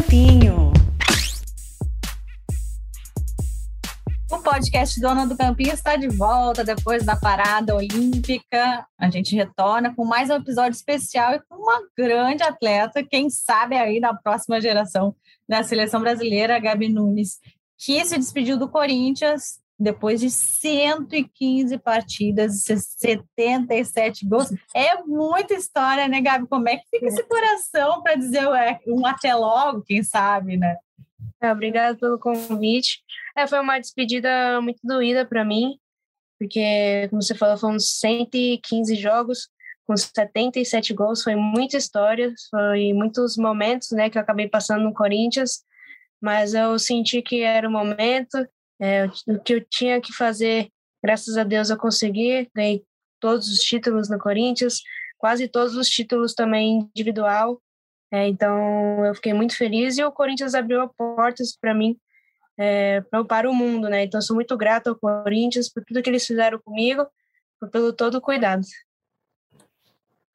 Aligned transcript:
Campinho. 0.00 0.72
O 4.30 4.38
podcast 4.38 4.98
Dona 4.98 5.26
do 5.26 5.36
Campinho 5.36 5.74
está 5.74 5.94
de 5.94 6.08
volta 6.08 6.64
depois 6.64 7.04
da 7.04 7.16
parada 7.16 7.76
olímpica. 7.76 8.86
A 8.98 9.10
gente 9.10 9.36
retorna 9.36 9.94
com 9.94 10.04
mais 10.06 10.30
um 10.30 10.36
episódio 10.36 10.74
especial 10.74 11.34
e 11.34 11.40
com 11.40 11.56
uma 11.56 11.82
grande 11.96 12.42
atleta, 12.42 13.02
quem 13.02 13.28
sabe 13.28 13.76
aí 13.76 14.00
da 14.00 14.14
próxima 14.14 14.58
geração 14.58 15.14
da 15.46 15.62
seleção 15.62 16.00
brasileira, 16.00 16.58
Gabi 16.58 16.88
Nunes, 16.88 17.38
que 17.76 18.02
se 18.06 18.16
despediu 18.16 18.56
do 18.56 18.70
Corinthians 18.70 19.60
depois 19.80 20.20
de 20.20 20.28
115 20.28 21.78
partidas, 21.78 22.64
77 22.64 24.28
gols. 24.28 24.52
É 24.76 25.02
muita 25.04 25.54
história, 25.54 26.06
né, 26.06 26.20
Gabi? 26.20 26.46
Como 26.46 26.68
é 26.68 26.76
que 26.76 26.84
fica 26.90 27.06
esse 27.06 27.22
coração 27.22 28.02
para 28.02 28.14
dizer 28.14 28.46
um 28.86 29.06
até 29.06 29.34
logo, 29.34 29.82
quem 29.82 30.02
sabe, 30.02 30.58
né? 30.58 30.76
É, 31.40 31.50
obrigada 31.50 31.96
pelo 31.96 32.18
convite. 32.18 33.00
É, 33.34 33.46
foi 33.46 33.58
uma 33.58 33.78
despedida 33.78 34.60
muito 34.60 34.80
doída 34.84 35.24
para 35.24 35.42
mim, 35.46 35.78
porque, 36.38 37.08
como 37.08 37.22
você 37.22 37.34
falou, 37.34 37.56
foram 37.56 37.78
115 37.80 38.94
jogos 38.96 39.48
com 39.86 39.96
77 39.96 40.92
gols, 40.92 41.22
foi 41.22 41.34
muita 41.34 41.78
história, 41.78 42.32
foi 42.50 42.92
muitos 42.92 43.36
momentos, 43.38 43.90
né, 43.92 44.10
que 44.10 44.18
eu 44.18 44.22
acabei 44.22 44.46
passando 44.46 44.84
no 44.84 44.94
Corinthians, 44.94 45.64
mas 46.20 46.52
eu 46.52 46.78
senti 46.78 47.22
que 47.22 47.40
era 47.40 47.66
o 47.66 47.72
momento, 47.72 48.46
é, 48.80 49.06
o 49.26 49.38
que 49.38 49.54
eu 49.54 49.64
tinha 49.64 50.00
que 50.00 50.12
fazer, 50.12 50.68
graças 51.02 51.36
a 51.36 51.44
Deus 51.44 51.70
eu 51.70 51.76
consegui, 51.76 52.48
ganhei 52.54 52.82
todos 53.20 53.48
os 53.48 53.58
títulos 53.58 54.08
no 54.08 54.18
Corinthians, 54.18 54.80
quase 55.18 55.46
todos 55.46 55.76
os 55.76 55.88
títulos 55.88 56.34
também 56.34 56.88
individual. 56.96 57.60
É, 58.12 58.26
então 58.26 59.04
eu 59.04 59.14
fiquei 59.14 59.32
muito 59.32 59.56
feliz 59.56 59.98
e 59.98 60.02
o 60.02 60.10
Corinthians 60.10 60.54
abriu 60.54 60.88
portas 60.88 61.56
para 61.56 61.74
mim, 61.74 61.96
é, 62.58 63.02
para 63.28 63.48
o 63.48 63.54
mundo, 63.54 63.88
né? 63.88 64.04
Então 64.04 64.20
sou 64.20 64.34
muito 64.34 64.56
grata 64.56 64.90
ao 64.90 64.96
Corinthians 64.96 65.68
por 65.68 65.84
tudo 65.84 66.02
que 66.02 66.10
eles 66.10 66.26
fizeram 66.26 66.58
comigo, 66.58 67.06
por 67.60 67.70
pelo 67.70 67.92
todo 67.92 68.16
o 68.16 68.20
cuidado. 68.20 68.62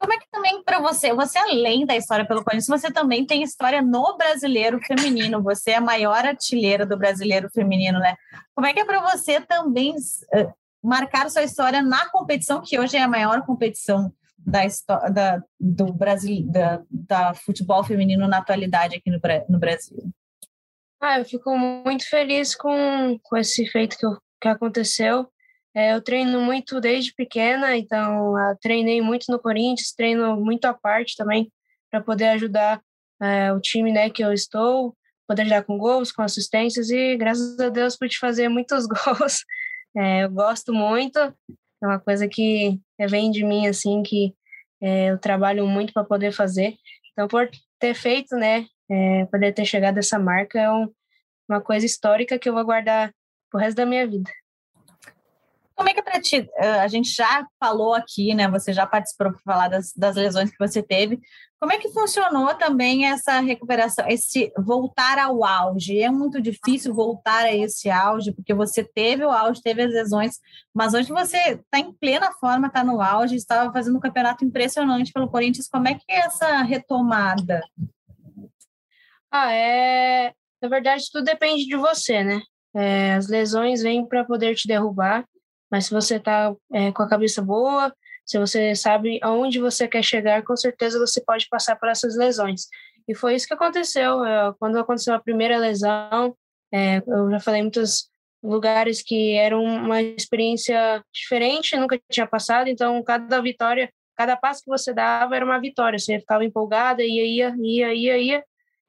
Como 0.05 0.13
é 0.13 0.19
que 0.19 0.29
também 0.29 0.63
para 0.63 0.79
você, 0.79 1.11
você 1.15 1.39
além 1.39 1.83
da 1.83 1.95
história 1.95 2.27
pelo 2.27 2.43
Corinthians, 2.43 2.67
você 2.67 2.91
também 2.91 3.25
tem 3.25 3.41
história 3.41 3.81
no 3.81 4.15
brasileiro 4.15 4.79
feminino. 4.85 5.41
Você 5.41 5.71
é 5.71 5.77
a 5.77 5.81
maior 5.81 6.23
artilheira 6.23 6.85
do 6.85 6.95
brasileiro 6.95 7.49
feminino, 7.49 7.97
né? 7.97 8.15
Como 8.53 8.67
é 8.67 8.73
que 8.73 8.79
é 8.81 8.85
para 8.85 9.01
você 9.01 9.41
também 9.41 9.95
uh, 9.95 10.53
marcar 10.83 11.27
sua 11.31 11.41
história 11.41 11.81
na 11.81 12.07
competição 12.11 12.61
que 12.61 12.79
hoje 12.79 12.95
é 12.95 13.01
a 13.01 13.07
maior 13.07 13.43
competição 13.47 14.13
da, 14.37 14.61
da 15.09 15.43
do 15.59 15.91
Brasil, 15.91 16.45
da, 16.51 16.83
da, 16.87 17.33
futebol 17.33 17.83
feminino 17.83 18.27
na 18.27 18.37
atualidade 18.37 18.97
aqui 18.97 19.09
no, 19.09 19.19
no 19.49 19.57
Brasil? 19.57 19.97
Ah, 21.01 21.17
eu 21.17 21.25
fico 21.25 21.57
muito 21.57 22.07
feliz 22.07 22.55
com, 22.55 23.17
com 23.23 23.37
esse 23.37 23.65
feito 23.65 23.97
que, 23.97 24.05
que 24.39 24.47
aconteceu. 24.49 25.27
É, 25.75 25.93
eu 25.93 26.01
treino 26.01 26.39
muito 26.41 26.79
desde 26.79 27.13
pequena, 27.13 27.75
então 27.75 28.33
treinei 28.61 29.01
muito 29.01 29.25
no 29.29 29.37
Corinthians, 29.37 29.91
treino 29.91 30.37
muito 30.37 30.63
à 30.63 30.73
parte 30.73 31.17
também 31.17 31.51
para 31.91 32.01
poder 32.01 32.29
ajudar 32.29 32.81
é, 33.21 33.51
o 33.51 33.59
time 33.59 33.91
né, 33.91 34.09
que 34.09 34.23
eu 34.23 34.31
estou, 34.31 34.95
poder 35.27 35.41
ajudar 35.41 35.63
com 35.63 35.77
gols, 35.77 36.13
com 36.13 36.21
assistências 36.21 36.89
e 36.89 37.17
graças 37.17 37.59
a 37.59 37.67
Deus 37.67 37.97
pude 37.97 38.17
fazer 38.17 38.47
muitos 38.47 38.85
gols. 38.87 39.43
É, 39.97 40.23
eu 40.23 40.31
gosto 40.31 40.73
muito, 40.73 41.19
é 41.19 41.33
uma 41.81 41.99
coisa 41.99 42.25
que 42.27 42.79
vem 43.09 43.29
de 43.29 43.43
mim 43.43 43.67
assim 43.67 44.01
que 44.01 44.33
é, 44.81 45.11
eu 45.11 45.17
trabalho 45.17 45.67
muito 45.67 45.91
para 45.91 46.05
poder 46.05 46.31
fazer. 46.31 46.75
Então 47.11 47.27
por 47.27 47.49
ter 47.79 47.93
feito, 47.93 48.35
né, 48.37 48.65
é, 48.89 49.25
poder 49.25 49.53
ter 49.53 49.65
chegado 49.65 49.97
a 49.97 49.99
essa 49.99 50.17
marca 50.17 50.57
é 50.57 50.71
um, 50.71 50.89
uma 51.49 51.59
coisa 51.59 51.85
histórica 51.85 52.39
que 52.39 52.47
eu 52.47 52.53
vou 52.53 52.63
guardar 52.63 53.13
pro 53.49 53.59
resto 53.59 53.75
da 53.75 53.85
minha 53.85 54.07
vida. 54.07 54.31
Como 55.75 55.89
é 55.89 55.93
que 55.93 55.99
é 55.99 56.03
para 56.03 56.21
ti? 56.21 56.49
A 56.57 56.87
gente 56.87 57.11
já 57.11 57.45
falou 57.59 57.93
aqui, 57.93 58.33
né? 58.33 58.49
Você 58.49 58.71
já 58.71 58.87
participou 58.87 59.31
para 59.31 59.41
falar 59.43 59.67
das, 59.67 59.91
das 59.93 60.15
lesões 60.15 60.49
que 60.49 60.57
você 60.57 60.81
teve. 60.81 61.19
Como 61.59 61.73
é 61.73 61.77
que 61.77 61.91
funcionou 61.91 62.53
também 62.55 63.07
essa 63.07 63.41
recuperação, 63.41 64.07
esse 64.07 64.53
voltar 64.57 65.19
ao 65.19 65.43
auge? 65.43 65.99
É 65.99 66.09
muito 66.09 66.41
difícil 66.41 66.93
voltar 66.93 67.43
a 67.43 67.53
esse 67.53 67.89
auge, 67.89 68.31
porque 68.31 68.53
você 68.53 68.83
teve 68.85 69.25
o 69.25 69.31
auge, 69.31 69.61
teve 69.61 69.83
as 69.83 69.91
lesões, 69.91 70.39
mas 70.73 70.93
hoje 70.93 71.09
você 71.09 71.37
está 71.37 71.79
em 71.79 71.91
plena 71.91 72.31
forma, 72.33 72.67
está 72.67 72.81
no 72.83 73.01
auge, 73.01 73.35
estava 73.35 73.71
fazendo 73.73 73.97
um 73.97 74.01
campeonato 74.01 74.45
impressionante 74.45 75.11
pelo 75.11 75.29
Corinthians. 75.29 75.67
Como 75.67 75.87
é 75.89 75.95
que 75.95 76.05
é 76.09 76.19
essa 76.19 76.61
retomada? 76.61 77.61
Ah, 79.29 79.51
é. 79.51 80.33
Na 80.61 80.69
verdade, 80.69 81.03
tudo 81.11 81.25
depende 81.25 81.65
de 81.65 81.75
você, 81.75 82.23
né? 82.23 82.41
É, 82.73 83.15
as 83.15 83.27
lesões 83.27 83.81
vêm 83.81 84.05
para 84.07 84.23
poder 84.23 84.55
te 84.55 84.67
derrubar 84.67 85.25
mas 85.75 85.87
se 85.87 85.91
você 85.91 86.15
está 86.15 86.55
é, 86.71 86.89
com 86.93 87.03
a 87.03 87.09
cabeça 87.09 87.41
boa, 87.41 87.93
se 88.25 88.39
você 88.39 88.73
sabe 88.73 89.19
aonde 89.21 89.59
você 89.59 89.89
quer 89.89 90.01
chegar, 90.01 90.41
com 90.41 90.55
certeza 90.55 90.97
você 90.97 91.19
pode 91.19 91.49
passar 91.49 91.75
por 91.75 91.89
essas 91.89 92.15
lesões. 92.15 92.67
E 93.05 93.13
foi 93.13 93.35
isso 93.35 93.45
que 93.45 93.53
aconteceu. 93.53 94.23
É, 94.23 94.53
quando 94.57 94.79
aconteceu 94.79 95.13
a 95.13 95.19
primeira 95.19 95.57
lesão, 95.57 96.33
é, 96.73 97.03
eu 97.05 97.29
já 97.29 97.41
falei 97.41 97.59
em 97.59 97.63
muitos 97.63 98.09
lugares 98.41 99.03
que 99.03 99.33
eram 99.33 99.61
uma 99.61 100.01
experiência 100.01 101.03
diferente, 101.13 101.75
nunca 101.75 101.99
tinha 102.09 102.25
passado, 102.25 102.69
então 102.69 103.03
cada 103.03 103.41
vitória, 103.41 103.91
cada 104.15 104.37
passo 104.37 104.61
que 104.61 104.69
você 104.69 104.93
dava 104.93 105.35
era 105.35 105.43
uma 105.43 105.59
vitória. 105.59 105.99
Você 105.99 106.21
ficava 106.21 106.45
empolgada, 106.45 107.03
ia, 107.03 107.25
ia, 107.25 107.53
ia, 107.61 107.93
ia, 107.93 108.17
ia. 108.17 108.43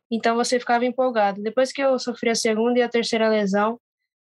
Então 0.08 0.36
você 0.36 0.60
ficava 0.60 0.84
empolgado. 0.86 1.42
Depois 1.42 1.72
que 1.72 1.82
eu 1.82 1.98
sofri 1.98 2.30
a 2.30 2.34
segunda 2.36 2.78
e 2.78 2.82
a 2.82 2.88
terceira 2.88 3.28
lesão, 3.28 3.76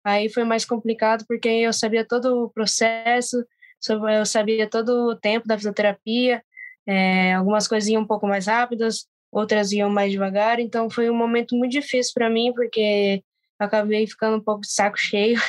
Aí 0.06 0.28
foi 0.28 0.44
mais 0.44 0.64
complicado 0.64 1.24
porque 1.26 1.48
eu 1.48 1.72
sabia 1.72 2.06
todo 2.06 2.44
o 2.44 2.48
processo, 2.48 3.44
eu 3.90 4.24
sabia 4.24 4.70
todo 4.70 5.08
o 5.08 5.16
tempo 5.16 5.48
da 5.48 5.56
fisioterapia, 5.56 6.44
é, 6.86 7.34
algumas 7.34 7.66
coisas 7.66 7.88
iam 7.88 8.02
um 8.02 8.06
pouco 8.06 8.24
mais 8.24 8.46
rápidas, 8.46 9.08
outras 9.32 9.72
iam 9.72 9.90
mais 9.90 10.12
devagar, 10.12 10.60
então 10.60 10.88
foi 10.88 11.10
um 11.10 11.16
momento 11.16 11.56
muito 11.56 11.72
difícil 11.72 12.12
para 12.14 12.30
mim 12.30 12.52
porque 12.54 13.20
eu 13.58 13.66
acabei 13.66 14.06
ficando 14.06 14.36
um 14.36 14.40
pouco 14.40 14.60
de 14.60 14.70
saco 14.70 14.94
cheio, 14.96 15.40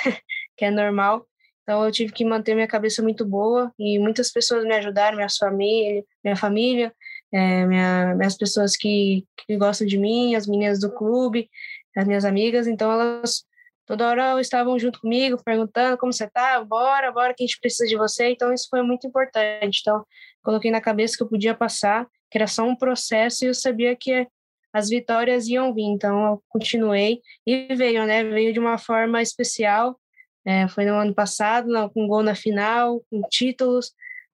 que 0.57 0.66
é 0.66 0.72
normal. 0.72 1.28
Então 1.62 1.85
eu 1.85 1.91
tive 1.91 2.12
que 2.12 2.25
manter 2.25 2.56
minha 2.56 2.67
cabeça 2.67 3.03
muito 3.03 3.23
boa 3.23 3.72
e 3.78 4.00
muitas 4.00 4.31
pessoas 4.31 4.63
me 4.63 4.73
ajudaram, 4.73 5.17
minha 5.17 5.29
família, 5.29 6.03
minha 6.23 6.35
família, 6.35 6.91
é, 7.31 7.63
minha, 7.67 8.16
minhas 8.16 8.35
pessoas 8.35 8.75
que, 8.75 9.23
que 9.46 9.56
gostam 9.56 9.85
de 9.85 10.00
mim, 10.00 10.34
as 10.34 10.47
meninas 10.47 10.79
do 10.79 10.91
clube, 10.91 11.47
as 11.96 12.07
minhas 12.07 12.25
amigas, 12.25 12.66
então 12.66 12.91
elas 12.91 13.46
toda 13.88 14.08
hora 14.08 14.40
estavam 14.42 14.78
junto 14.78 15.00
comigo, 15.00 15.42
perguntando 15.44 15.98
como 15.98 16.12
você 16.12 16.30
tá, 16.30 16.64
bora, 16.64 17.12
bora, 17.12 17.34
que 17.34 17.44
a 17.44 17.48
gente 17.48 17.59
precisa 17.59 17.88
de 17.88 17.96
você. 17.96 18.31
Então, 18.31 18.53
isso 18.53 18.68
foi 18.70 18.81
muito 18.84 19.08
importante. 19.08 19.80
Então, 19.81 20.06
coloquei 20.44 20.70
na 20.70 20.81
cabeça 20.81 21.16
que 21.16 21.24
eu 21.24 21.30
podia 21.30 21.56
passar, 21.56 22.06
que 22.30 22.38
era 22.38 22.46
só 22.46 22.64
um 22.64 22.76
processo 22.76 23.46
e 23.46 23.47
eu 23.47 23.53
sabia 23.53 23.96
que 23.96 24.28
as 24.74 24.90
vitórias 24.90 25.47
iam 25.47 25.74
vir. 25.74 25.86
Então, 25.86 26.26
eu 26.26 26.44
continuei 26.50 27.22
e 27.46 27.74
veio, 27.74 28.06
né? 28.06 28.24
Veio 28.26 28.52
de 28.52 28.59
uma 28.59 28.78
forma 28.78 29.22
especial. 29.22 29.97
É, 30.46 30.68
foi 30.68 30.86
no 30.86 30.96
ano 30.96 31.16
passado, 31.16 31.68
com 31.94 32.08
gol 32.08 32.24
na 32.24 32.36
final, 32.36 33.02
com 33.09 33.22
títulos, 33.30 33.94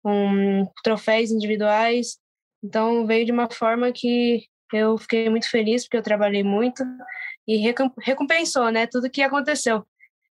com 0.04 0.70
troféus 0.84 1.32
individuais. 1.32 2.18
Então, 2.62 3.08
veio 3.08 3.26
de 3.26 3.32
uma 3.32 3.50
forma 3.50 3.92
que 3.94 4.46
eu 4.74 4.98
fiquei 4.98 5.30
muito 5.30 5.50
feliz, 5.50 5.84
porque 5.84 5.98
eu 5.98 6.04
trabalhei 6.04 6.44
muito 6.44 6.84
e 7.48 7.58
recompensou, 8.04 8.70
né, 8.72 8.86
tudo 8.86 9.10
que 9.10 9.22
aconteceu. 9.22 9.86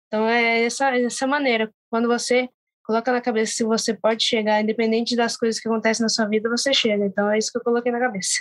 Então 0.07 0.27
é 0.27 0.63
essa 0.63 0.95
essa 0.95 1.25
maneira, 1.27 1.71
quando 1.89 2.07
você 2.07 2.49
coloca 2.83 3.11
na 3.11 3.21
cabeça 3.21 3.53
se 3.53 3.63
você 3.63 3.93
pode 3.93 4.23
chegar, 4.23 4.61
independente 4.61 5.15
das 5.15 5.37
coisas 5.37 5.61
que 5.61 5.67
acontecem 5.67 6.03
na 6.03 6.09
sua 6.09 6.25
vida, 6.25 6.49
você 6.49 6.73
chega. 6.73 7.05
Então 7.05 7.29
é 7.29 7.37
isso 7.37 7.51
que 7.51 7.57
eu 7.57 7.63
coloquei 7.63 7.91
na 7.91 7.99
cabeça. 7.99 8.39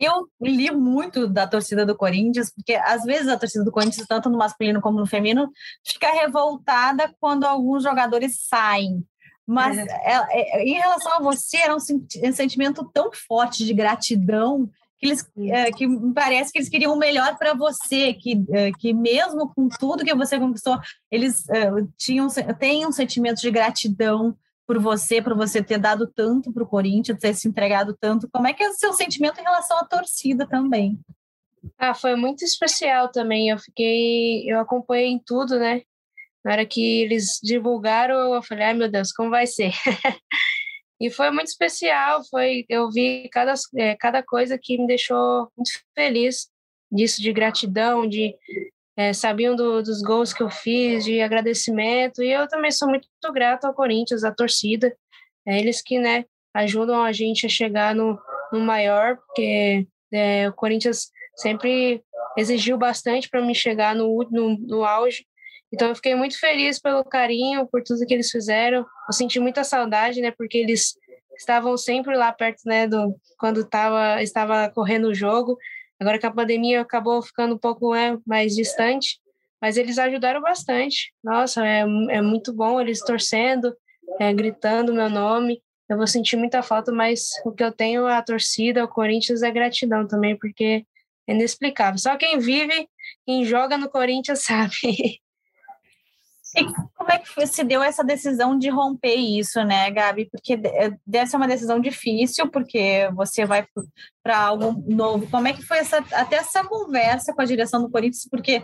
Eu 0.00 0.26
li 0.40 0.70
muito 0.70 1.28
da 1.28 1.46
torcida 1.46 1.84
do 1.84 1.94
Corinthians, 1.94 2.50
porque 2.50 2.74
às 2.74 3.04
vezes 3.04 3.28
a 3.28 3.36
torcida 3.36 3.62
do 3.62 3.70
Corinthians, 3.70 4.06
tanto 4.08 4.30
no 4.30 4.38
masculino 4.38 4.80
como 4.80 4.98
no 4.98 5.06
feminino, 5.06 5.52
fica 5.86 6.10
revoltada 6.10 7.14
quando 7.20 7.44
alguns 7.44 7.82
jogadores 7.82 8.40
saem. 8.48 9.04
Mas 9.46 9.76
é. 9.76 9.82
É, 9.82 10.60
é 10.60 10.64
em 10.64 10.72
relação 10.72 11.12
a 11.12 11.20
você, 11.20 11.58
era 11.58 11.76
um 11.76 11.80
sentimento 12.32 12.90
tão 12.94 13.10
forte 13.12 13.66
de 13.66 13.74
gratidão 13.74 14.70
que 15.00 15.06
eles 15.06 15.26
é, 15.50 15.72
que 15.72 15.86
parece 16.14 16.52
que 16.52 16.58
eles 16.58 16.68
queriam 16.68 16.92
o 16.92 16.98
melhor 16.98 17.36
para 17.38 17.54
você, 17.54 18.12
que, 18.12 18.44
é, 18.50 18.70
que 18.72 18.92
mesmo 18.92 19.52
com 19.54 19.68
tudo 19.68 20.04
que 20.04 20.14
você 20.14 20.38
conquistou, 20.38 20.78
eles 21.10 21.48
é, 21.48 21.70
tinham 21.96 22.28
têm 22.58 22.86
um 22.86 22.92
sentimento 22.92 23.40
de 23.40 23.50
gratidão 23.50 24.36
por 24.66 24.78
você, 24.78 25.20
por 25.20 25.34
você 25.34 25.62
ter 25.62 25.78
dado 25.78 26.06
tanto 26.06 26.52
para 26.52 26.62
o 26.62 26.68
Corinthians, 26.68 27.18
ter 27.18 27.34
se 27.34 27.48
entregado 27.48 27.96
tanto. 27.98 28.28
Como 28.30 28.46
é 28.46 28.52
que 28.52 28.62
é 28.62 28.68
o 28.68 28.74
seu 28.74 28.92
sentimento 28.92 29.40
em 29.40 29.42
relação 29.42 29.78
à 29.78 29.84
torcida 29.84 30.46
também? 30.46 31.00
Ah, 31.76 31.94
foi 31.94 32.14
muito 32.14 32.44
especial 32.44 33.10
também. 33.10 33.48
Eu 33.48 33.58
fiquei, 33.58 34.48
eu 34.48 34.60
acompanhei 34.60 35.08
em 35.08 35.18
tudo, 35.18 35.58
né? 35.58 35.82
Na 36.44 36.52
hora 36.52 36.66
que 36.66 37.02
eles 37.02 37.40
divulgaram, 37.42 38.34
eu 38.34 38.42
falei, 38.42 38.64
ai 38.64 38.74
meu 38.74 38.90
Deus, 38.90 39.12
como 39.12 39.30
vai 39.30 39.46
ser? 39.46 39.72
E 41.00 41.10
foi 41.10 41.30
muito 41.30 41.46
especial, 41.46 42.22
foi 42.28 42.66
eu 42.68 42.90
vi 42.90 43.28
cada, 43.30 43.54
é, 43.76 43.96
cada 43.96 44.22
coisa 44.22 44.58
que 44.60 44.76
me 44.76 44.86
deixou 44.86 45.48
muito 45.56 45.70
feliz, 45.94 46.48
disso 46.92 47.22
de 47.22 47.32
gratidão, 47.32 48.06
de 48.06 48.34
é, 48.96 49.12
sabiam 49.12 49.56
do, 49.56 49.82
dos 49.82 50.02
gols 50.02 50.34
que 50.34 50.42
eu 50.42 50.50
fiz, 50.50 51.04
de 51.04 51.22
agradecimento, 51.22 52.22
e 52.22 52.30
eu 52.30 52.46
também 52.48 52.70
sou 52.70 52.88
muito 52.88 53.08
grato 53.32 53.64
ao 53.64 53.72
Corinthians, 53.72 54.24
à 54.24 54.30
torcida, 54.30 54.94
é 55.46 55.58
eles 55.58 55.80
que, 55.80 55.98
né, 55.98 56.26
ajudam 56.54 57.02
a 57.02 57.12
gente 57.12 57.46
a 57.46 57.48
chegar 57.48 57.94
no, 57.94 58.18
no 58.52 58.60
maior, 58.60 59.16
porque 59.16 59.86
é, 60.12 60.48
o 60.48 60.52
Corinthians 60.52 61.10
sempre 61.36 62.02
exigiu 62.36 62.76
bastante 62.76 63.28
para 63.28 63.40
me 63.40 63.54
chegar 63.54 63.94
no, 63.94 64.26
no, 64.30 64.58
no 64.58 64.84
auge, 64.84 65.24
então 65.72 65.88
eu 65.88 65.94
fiquei 65.94 66.14
muito 66.14 66.38
feliz 66.38 66.80
pelo 66.80 67.04
carinho, 67.04 67.66
por 67.66 67.82
tudo 67.82 68.04
que 68.04 68.12
eles 68.12 68.30
fizeram. 68.30 68.80
Eu 69.08 69.12
senti 69.12 69.38
muita 69.38 69.62
saudade, 69.62 70.20
né, 70.20 70.32
porque 70.32 70.58
eles 70.58 70.94
estavam 71.38 71.76
sempre 71.76 72.16
lá 72.16 72.32
perto, 72.32 72.62
né, 72.66 72.86
do 72.86 73.14
quando 73.38 73.64
tava 73.64 74.22
estava 74.22 74.68
correndo 74.70 75.08
o 75.08 75.14
jogo. 75.14 75.56
Agora 75.98 76.18
que 76.18 76.26
a 76.26 76.30
pandemia 76.30 76.80
acabou 76.80 77.22
ficando 77.22 77.54
um 77.54 77.58
pouco 77.58 77.94
né, 77.94 78.18
mais 78.26 78.54
distante, 78.54 79.18
mas 79.60 79.76
eles 79.76 79.98
ajudaram 79.98 80.40
bastante. 80.40 81.12
Nossa, 81.22 81.66
é, 81.66 81.80
é 81.80 82.22
muito 82.22 82.52
bom 82.52 82.80
eles 82.80 83.00
torcendo, 83.00 83.74
é, 84.18 84.32
gritando 84.32 84.94
meu 84.94 85.10
nome. 85.10 85.62
Eu 85.88 85.96
vou 85.96 86.06
sentir 86.06 86.36
muita 86.36 86.62
falta, 86.62 86.92
mas 86.92 87.30
o 87.44 87.52
que 87.52 87.62
eu 87.62 87.72
tenho 87.72 88.06
a 88.06 88.22
torcida, 88.22 88.84
o 88.84 88.88
Corinthians, 88.88 89.42
é 89.42 89.50
gratidão 89.50 90.06
também, 90.06 90.36
porque 90.38 90.86
é 91.26 91.34
inexplicável. 91.34 91.98
Só 91.98 92.16
quem 92.16 92.38
vive, 92.38 92.88
quem 93.26 93.44
joga 93.44 93.76
no 93.76 93.88
Corinthians 93.90 94.42
sabe. 94.44 95.20
E 96.56 96.64
como 96.96 97.10
é 97.10 97.18
que 97.18 97.46
se 97.46 97.62
deu 97.62 97.82
essa 97.82 98.02
decisão 98.02 98.58
de 98.58 98.68
romper 98.68 99.14
isso, 99.14 99.62
né, 99.62 99.88
Gabi? 99.90 100.28
Porque 100.28 100.54
eh, 100.54 100.92
deve 101.06 101.26
ser 101.26 101.36
uma 101.36 101.46
decisão 101.46 101.78
difícil, 101.78 102.50
porque 102.50 103.08
você 103.14 103.44
vai 103.44 103.64
para 104.22 104.36
algo 104.36 104.82
novo. 104.88 105.28
Como 105.30 105.46
é 105.46 105.52
que 105.52 105.62
foi 105.62 105.78
essa, 105.78 105.98
até 106.12 106.36
essa 106.36 106.64
conversa 106.64 107.32
com 107.32 107.40
a 107.40 107.44
direção 107.44 107.80
do 107.80 107.90
Corinthians? 107.90 108.26
Porque 108.28 108.62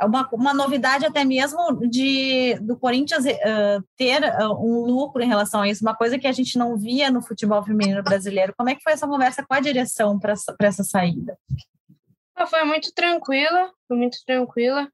é 0.00 0.04
uma, 0.04 0.28
uma 0.32 0.54
novidade 0.54 1.04
até 1.04 1.24
mesmo 1.24 1.88
de 1.88 2.54
do 2.60 2.76
Corinthians 2.78 3.24
uh, 3.24 3.84
ter 3.96 4.22
uh, 4.22 4.52
um 4.52 4.84
lucro 4.86 5.22
em 5.22 5.28
relação 5.28 5.62
a 5.62 5.68
isso, 5.68 5.84
uma 5.84 5.96
coisa 5.96 6.18
que 6.18 6.28
a 6.28 6.32
gente 6.32 6.56
não 6.56 6.76
via 6.76 7.10
no 7.10 7.20
futebol 7.20 7.64
feminino 7.64 8.02
brasileiro. 8.02 8.54
Como 8.56 8.70
é 8.70 8.76
que 8.76 8.82
foi 8.82 8.92
essa 8.92 9.08
conversa 9.08 9.44
com 9.44 9.54
a 9.54 9.60
direção 9.60 10.20
para 10.20 10.34
essa 10.60 10.84
saída? 10.84 11.36
Ah, 12.36 12.46
foi 12.46 12.62
muito 12.62 12.92
tranquila, 12.94 13.72
foi 13.88 13.96
muito 13.96 14.18
tranquila 14.24 14.88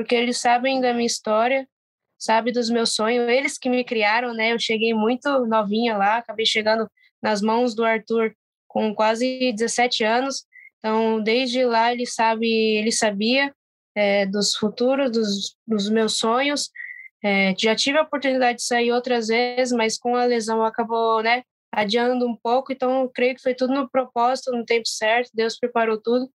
porque 0.00 0.14
eles 0.14 0.38
sabem 0.38 0.80
da 0.80 0.94
minha 0.94 1.06
história, 1.06 1.68
sabem 2.18 2.54
dos 2.54 2.70
meus 2.70 2.94
sonhos, 2.94 3.28
eles 3.28 3.58
que 3.58 3.68
me 3.68 3.84
criaram, 3.84 4.32
né? 4.32 4.54
Eu 4.54 4.58
cheguei 4.58 4.94
muito 4.94 5.44
novinha 5.44 5.94
lá, 5.94 6.16
acabei 6.16 6.46
chegando 6.46 6.90
nas 7.22 7.42
mãos 7.42 7.74
do 7.74 7.84
Arthur 7.84 8.34
com 8.66 8.94
quase 8.94 9.52
17 9.52 10.02
anos. 10.02 10.46
Então, 10.78 11.22
desde 11.22 11.66
lá 11.66 11.92
ele 11.92 12.06
sabe, 12.06 12.48
ele 12.48 12.90
sabia 12.90 13.54
é, 13.94 14.24
dos 14.24 14.56
futuros, 14.56 15.12
dos, 15.12 15.54
dos 15.66 15.90
meus 15.90 16.16
sonhos. 16.16 16.70
É, 17.22 17.54
já 17.58 17.76
tive 17.76 17.98
a 17.98 18.02
oportunidade 18.02 18.56
de 18.56 18.64
sair 18.64 18.92
outras 18.92 19.28
vezes, 19.28 19.70
mas 19.70 19.98
com 19.98 20.16
a 20.16 20.24
lesão 20.24 20.64
acabou, 20.64 21.22
né, 21.22 21.42
adiando 21.70 22.26
um 22.26 22.34
pouco. 22.34 22.72
Então, 22.72 23.06
creio 23.14 23.34
que 23.34 23.42
foi 23.42 23.54
tudo 23.54 23.74
no 23.74 23.86
propósito, 23.86 24.50
no 24.50 24.64
tempo 24.64 24.88
certo. 24.88 25.28
Deus 25.34 25.58
preparou 25.58 26.00
tudo. 26.00 26.26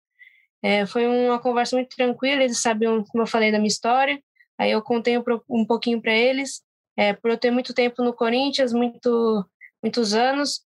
É, 0.64 0.86
foi 0.86 1.06
uma 1.06 1.38
conversa 1.38 1.76
muito 1.76 1.94
tranquila, 1.94 2.42
eles 2.42 2.62
sabiam, 2.62 3.04
como 3.04 3.22
eu 3.22 3.26
falei, 3.26 3.52
da 3.52 3.58
minha 3.58 3.68
história. 3.68 4.18
Aí 4.58 4.70
eu 4.70 4.80
contei 4.80 5.18
um, 5.18 5.66
pouquinho 5.66 6.00
para 6.00 6.14
eles. 6.14 6.62
É, 6.96 7.12
por 7.12 7.30
eu 7.30 7.36
ter 7.36 7.50
muito 7.50 7.74
tempo 7.74 8.02
no 8.02 8.14
Corinthians, 8.14 8.72
muito, 8.72 9.46
muitos 9.82 10.14
anos, 10.14 10.62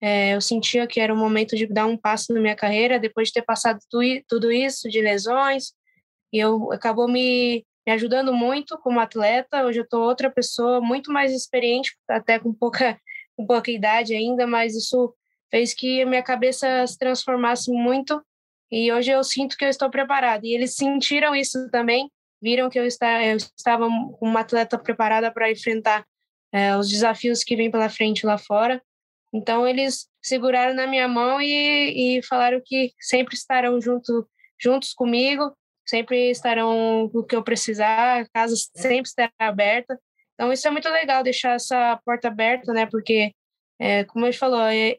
é, 0.00 0.34
eu 0.34 0.40
sentia 0.40 0.86
que 0.86 0.98
era 0.98 1.12
o 1.12 1.16
momento 1.16 1.56
de 1.56 1.66
dar 1.66 1.84
um 1.84 1.94
passo 1.94 2.32
na 2.32 2.40
minha 2.40 2.56
carreira, 2.56 2.98
depois 2.98 3.28
de 3.28 3.34
ter 3.34 3.42
passado 3.42 3.80
tu, 3.90 3.98
tudo 4.26 4.50
isso, 4.50 4.88
de 4.88 5.02
lesões. 5.02 5.74
E 6.32 6.38
eu 6.38 6.72
acabou 6.72 7.06
me, 7.06 7.66
me 7.86 7.92
ajudando 7.92 8.32
muito 8.32 8.78
como 8.78 8.98
atleta. 8.98 9.66
Hoje 9.66 9.80
eu 9.80 9.84
estou 9.84 10.00
outra 10.04 10.30
pessoa, 10.30 10.80
muito 10.80 11.12
mais 11.12 11.32
experiente, 11.34 11.94
até 12.08 12.38
com 12.38 12.50
pouca, 12.50 12.98
com 13.36 13.46
pouca 13.46 13.70
idade 13.70 14.14
ainda, 14.14 14.46
mas 14.46 14.74
isso 14.74 15.14
fez 15.50 15.74
que 15.74 16.00
a 16.00 16.06
minha 16.06 16.22
cabeça 16.22 16.86
se 16.86 16.96
transformasse 16.96 17.70
muito 17.70 18.24
e 18.70 18.92
hoje 18.92 19.10
eu 19.10 19.22
sinto 19.22 19.56
que 19.56 19.64
eu 19.64 19.68
estou 19.68 19.90
preparada. 19.90 20.46
E 20.46 20.54
eles 20.54 20.74
sentiram 20.74 21.34
isso 21.34 21.70
também, 21.70 22.10
viram 22.42 22.68
que 22.68 22.78
eu, 22.78 22.84
está, 22.84 23.24
eu 23.24 23.36
estava 23.36 23.86
uma 24.20 24.40
atleta 24.40 24.78
preparada 24.78 25.30
para 25.32 25.50
enfrentar 25.50 26.04
é, 26.52 26.76
os 26.76 26.88
desafios 26.88 27.42
que 27.42 27.56
vêm 27.56 27.70
pela 27.70 27.88
frente 27.88 28.26
lá 28.26 28.38
fora. 28.38 28.82
Então 29.32 29.66
eles 29.66 30.08
seguraram 30.22 30.74
na 30.74 30.86
minha 30.86 31.08
mão 31.08 31.40
e, 31.40 32.18
e 32.18 32.22
falaram 32.22 32.60
que 32.64 32.92
sempre 33.00 33.34
estarão 33.34 33.80
junto, 33.80 34.28
juntos 34.60 34.92
comigo, 34.92 35.52
sempre 35.84 36.30
estarão 36.30 37.10
o 37.12 37.24
que 37.24 37.34
eu 37.34 37.42
precisar, 37.42 38.20
a 38.20 38.28
casa 38.28 38.54
sempre 38.76 39.08
estará 39.08 39.32
aberta. 39.38 39.98
Então 40.34 40.52
isso 40.52 40.66
é 40.66 40.70
muito 40.70 40.88
legal 40.88 41.22
deixar 41.22 41.54
essa 41.54 42.00
porta 42.04 42.28
aberta, 42.28 42.72
né? 42.72 42.86
Porque, 42.86 43.32
é, 43.78 44.04
como 44.04 44.26
ele 44.26 44.32
falou, 44.32 44.62
é, 44.62 44.96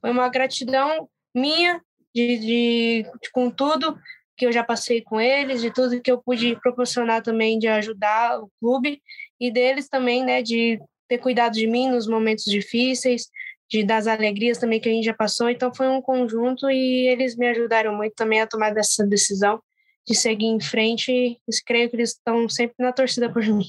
foi 0.00 0.10
uma 0.10 0.28
gratidão 0.28 1.08
minha 1.34 1.80
de, 2.14 2.38
de, 2.38 3.10
com 3.32 3.50
tudo 3.50 3.98
que 4.36 4.46
eu 4.46 4.52
já 4.52 4.64
passei 4.64 5.02
com 5.02 5.20
eles, 5.20 5.60
de 5.60 5.72
tudo 5.72 6.00
que 6.00 6.10
eu 6.10 6.20
pude 6.22 6.56
proporcionar 6.60 7.22
também 7.22 7.58
de 7.58 7.68
ajudar 7.68 8.40
o 8.40 8.50
clube 8.60 9.00
e 9.38 9.50
deles 9.50 9.88
também, 9.88 10.24
né, 10.24 10.42
de 10.42 10.80
ter 11.08 11.18
cuidado 11.18 11.52
de 11.52 11.66
mim 11.66 11.88
nos 11.88 12.06
momentos 12.06 12.44
difíceis, 12.44 13.28
de 13.68 13.82
das 13.82 14.06
alegrias 14.06 14.58
também 14.58 14.80
que 14.80 14.88
a 14.88 14.92
gente 14.92 15.04
já 15.04 15.14
passou. 15.14 15.48
Então 15.48 15.74
foi 15.74 15.88
um 15.88 16.02
conjunto 16.02 16.70
e 16.70 17.08
eles 17.08 17.36
me 17.36 17.48
ajudaram 17.48 17.94
muito 17.94 18.14
também 18.14 18.40
a 18.40 18.46
tomar 18.46 18.76
essa 18.76 19.06
decisão 19.06 19.62
de 20.06 20.14
seguir 20.14 20.46
em 20.46 20.60
frente. 20.60 21.10
E 21.12 21.38
creio 21.64 21.88
que 21.88 21.96
eles 21.96 22.10
estão 22.10 22.48
sempre 22.48 22.74
na 22.78 22.92
torcida 22.92 23.32
por 23.32 23.42
mim. 23.42 23.64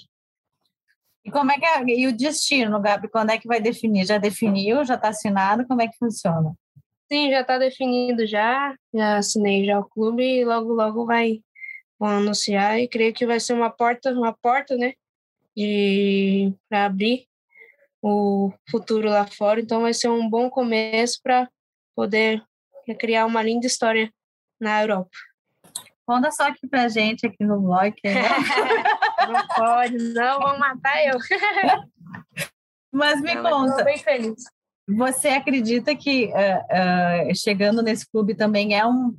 E 1.26 1.32
como 1.32 1.52
é 1.52 1.58
que 1.58 1.66
é, 1.66 1.84
e 1.86 2.08
o 2.08 2.16
destino, 2.16 2.82
Gabi? 2.82 3.08
Quando 3.08 3.30
é 3.30 3.38
que 3.38 3.48
vai 3.48 3.62
definir? 3.62 4.06
Já 4.06 4.18
definiu? 4.18 4.84
Já 4.84 4.96
está 4.96 5.10
assinado? 5.10 5.66
Como 5.66 5.82
é 5.82 5.88
que 5.88 5.98
funciona? 5.98 6.54
Sim, 7.12 7.30
já 7.30 7.42
está 7.42 7.58
definido 7.58 8.26
já. 8.26 8.76
Já 8.94 9.18
assinei 9.18 9.66
já 9.66 9.80
o 9.80 9.86
clube 9.86 10.24
e 10.24 10.46
logo, 10.46 10.74
logo 10.74 11.06
vai 11.06 11.42
vão 12.00 12.18
anunciar 12.18 12.80
e 12.80 12.88
creio 12.88 13.14
que 13.14 13.26
vai 13.26 13.40
ser 13.40 13.54
uma 13.54 13.70
porta, 13.70 14.12
uma 14.12 14.34
porta, 14.34 14.76
né, 14.76 14.94
de 15.56 16.54
para 16.68 16.86
abrir 16.86 17.28
o 18.02 18.52
futuro 18.70 19.10
lá 19.10 19.26
fora. 19.26 19.62
Então 19.62 19.82
vai 19.82 19.94
ser 19.94 20.10
um 20.10 20.30
bom 20.30 20.50
começo 20.50 21.20
para 21.24 21.50
poder 21.96 22.44
criar 23.00 23.26
uma 23.26 23.42
linda 23.42 23.66
história 23.66 24.12
na 24.60 24.82
Europa. 24.82 25.10
Conta 26.06 26.30
só 26.32 26.48
aqui 26.48 26.68
pra 26.68 26.90
gente 26.90 27.26
aqui 27.26 27.46
no 27.46 27.62
blog. 27.62 27.94
Né? 28.04 28.14
não 29.32 29.48
pode, 29.56 29.98
não, 30.14 30.40
vão 30.40 30.60
matar 30.60 31.06
eu. 31.06 31.18
Mas 32.92 33.22
me 33.22 33.34
não, 33.36 33.44
conta. 33.44 33.70
Estou 33.70 33.86
bem 33.86 33.98
feliz. 33.98 34.44
Você 34.88 35.30
acredita 35.30 35.96
que 35.96 36.26
uh, 36.26 37.32
uh, 37.32 37.36
chegando 37.36 37.82
nesse 37.82 38.10
clube 38.10 38.36
também 38.36 38.78
é 38.78 38.86
um 38.86 39.18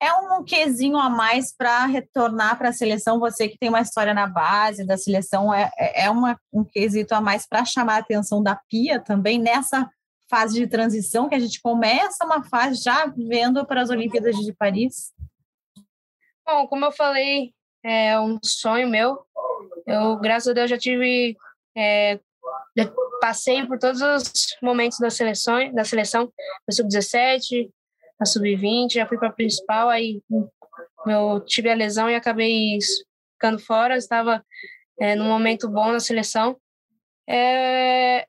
é 0.00 0.12
um 0.12 0.44
quesinho 0.44 0.96
a 0.96 1.10
mais 1.10 1.52
para 1.52 1.84
retornar 1.86 2.56
para 2.56 2.68
a 2.68 2.72
seleção? 2.72 3.18
Você 3.18 3.48
que 3.48 3.58
tem 3.58 3.68
uma 3.68 3.80
história 3.80 4.14
na 4.14 4.28
base 4.28 4.86
da 4.86 4.96
seleção, 4.96 5.52
é, 5.52 5.70
é 5.76 6.08
uma, 6.08 6.38
um 6.52 6.64
quesito 6.64 7.14
a 7.14 7.20
mais 7.20 7.46
para 7.48 7.64
chamar 7.64 7.96
a 7.96 7.98
atenção 7.98 8.40
da 8.40 8.54
Pia 8.68 9.00
também 9.00 9.38
nessa 9.40 9.90
fase 10.30 10.54
de 10.54 10.66
transição 10.68 11.28
que 11.28 11.34
a 11.34 11.38
gente 11.38 11.60
começa 11.60 12.24
uma 12.24 12.44
fase 12.44 12.82
já 12.82 13.06
vendo 13.06 13.66
para 13.66 13.82
as 13.82 13.90
Olimpíadas 13.90 14.36
de 14.36 14.52
Paris? 14.52 15.12
Bom, 16.46 16.66
como 16.68 16.84
eu 16.84 16.92
falei, 16.92 17.52
é 17.82 18.18
um 18.20 18.38
sonho 18.42 18.88
meu. 18.88 19.26
Eu, 19.86 20.16
graças 20.18 20.48
a 20.48 20.52
Deus, 20.52 20.70
já 20.70 20.78
tive 20.78 21.36
é, 21.76 22.20
passei 23.20 23.66
por 23.66 23.78
todos 23.78 24.00
os 24.00 24.56
momentos 24.62 24.98
da 24.98 25.10
seleção, 25.10 25.72
da 25.72 25.84
seleção, 25.84 26.32
a 26.68 26.72
sub-17, 26.72 27.70
a 28.20 28.24
sub-20, 28.24 28.94
já 28.94 29.06
fui 29.06 29.18
para 29.18 29.28
a 29.28 29.32
principal, 29.32 29.88
aí 29.88 30.22
eu 31.06 31.40
tive 31.44 31.70
a 31.70 31.74
lesão 31.74 32.10
e 32.10 32.14
acabei 32.14 32.78
ficando 33.34 33.58
fora, 33.58 33.96
estava 33.96 34.44
é, 35.00 35.14
num 35.14 35.28
momento 35.28 35.68
bom 35.68 35.92
na 35.92 36.00
seleção. 36.00 36.58
É, 37.28 38.26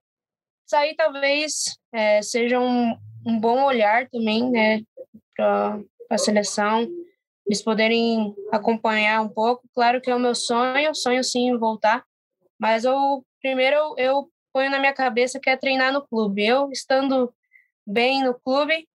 sair 0.66 0.96
talvez 0.96 1.78
é, 1.92 2.22
seja 2.22 2.60
um, 2.60 2.96
um 3.26 3.40
bom 3.40 3.64
olhar 3.64 4.08
também, 4.10 4.50
né, 4.52 4.82
para 5.36 5.80
a 6.10 6.18
seleção, 6.18 6.88
eles 7.46 7.64
poderem 7.64 8.36
acompanhar 8.52 9.22
um 9.22 9.30
pouco. 9.30 9.68
Claro 9.74 10.02
que 10.02 10.12
é 10.12 10.16
o 10.16 10.20
meu 10.20 10.36
sonho, 10.36 10.94
sonho 10.94 11.24
sim 11.24 11.58
voltar, 11.58 12.04
mas 12.60 12.86
eu 12.86 13.24
primeiro 13.42 13.96
eu, 13.98 14.30
ponho 14.54 14.70
na 14.70 14.80
minha 14.80 14.94
cabeça 14.94 15.40
que 15.40 15.50
é 15.50 15.58
treinar 15.58 15.94
no 15.94 16.06
clube. 16.08 16.46
Eu 16.46 16.72
estando 16.72 17.34
bem 17.86 18.24
no 18.24 18.34
clube, 18.40 18.88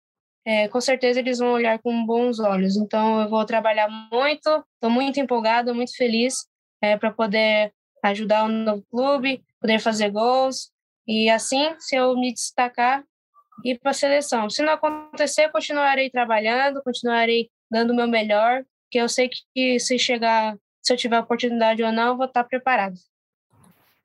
é, 0.46 0.68
com 0.68 0.82
certeza 0.82 1.20
eles 1.20 1.40
vão 1.40 1.54
olhar 1.54 1.80
com 1.80 2.06
bons 2.06 2.40
olhos. 2.40 2.76
Então 2.78 3.22
eu 3.22 3.30
vou 3.30 3.46
trabalhar 3.46 3.88
muito, 4.12 4.50
estou 4.76 4.90
muito 4.90 5.20
empolgada, 5.20 5.74
muito 5.74 5.96
feliz 5.96 6.46
é, 6.82 6.98
para 6.98 7.12
poder 7.12 7.74
ajudar 8.04 8.46
o 8.46 8.50
novo 8.50 8.84
clube, 8.92 9.42
poder 9.60 9.80
fazer 9.80 10.10
gols 10.12 10.70
E 11.08 11.30
assim, 11.30 11.74
se 11.80 11.96
eu 11.96 12.16
me 12.16 12.34
destacar, 12.34 13.04
ir 13.64 13.80
para 13.80 13.92
a 13.92 13.94
seleção. 13.94 14.50
Se 14.50 14.62
não 14.62 14.74
acontecer, 14.74 15.50
continuarei 15.52 16.10
trabalhando, 16.10 16.84
continuarei 16.84 17.50
dando 17.72 17.92
o 17.92 17.96
meu 17.96 18.08
melhor, 18.08 18.64
que 18.92 19.00
eu 19.00 19.08
sei 19.10 19.30
que 19.54 19.80
se 19.80 19.98
chegar, 19.98 20.58
se 20.82 20.94
eu 20.94 20.98
tiver 20.98 21.20
oportunidade 21.20 21.82
ou 21.84 21.92
não, 21.92 22.10
eu 22.10 22.18
vou 22.18 22.26
estar 22.26 22.44
preparado. 22.44 22.96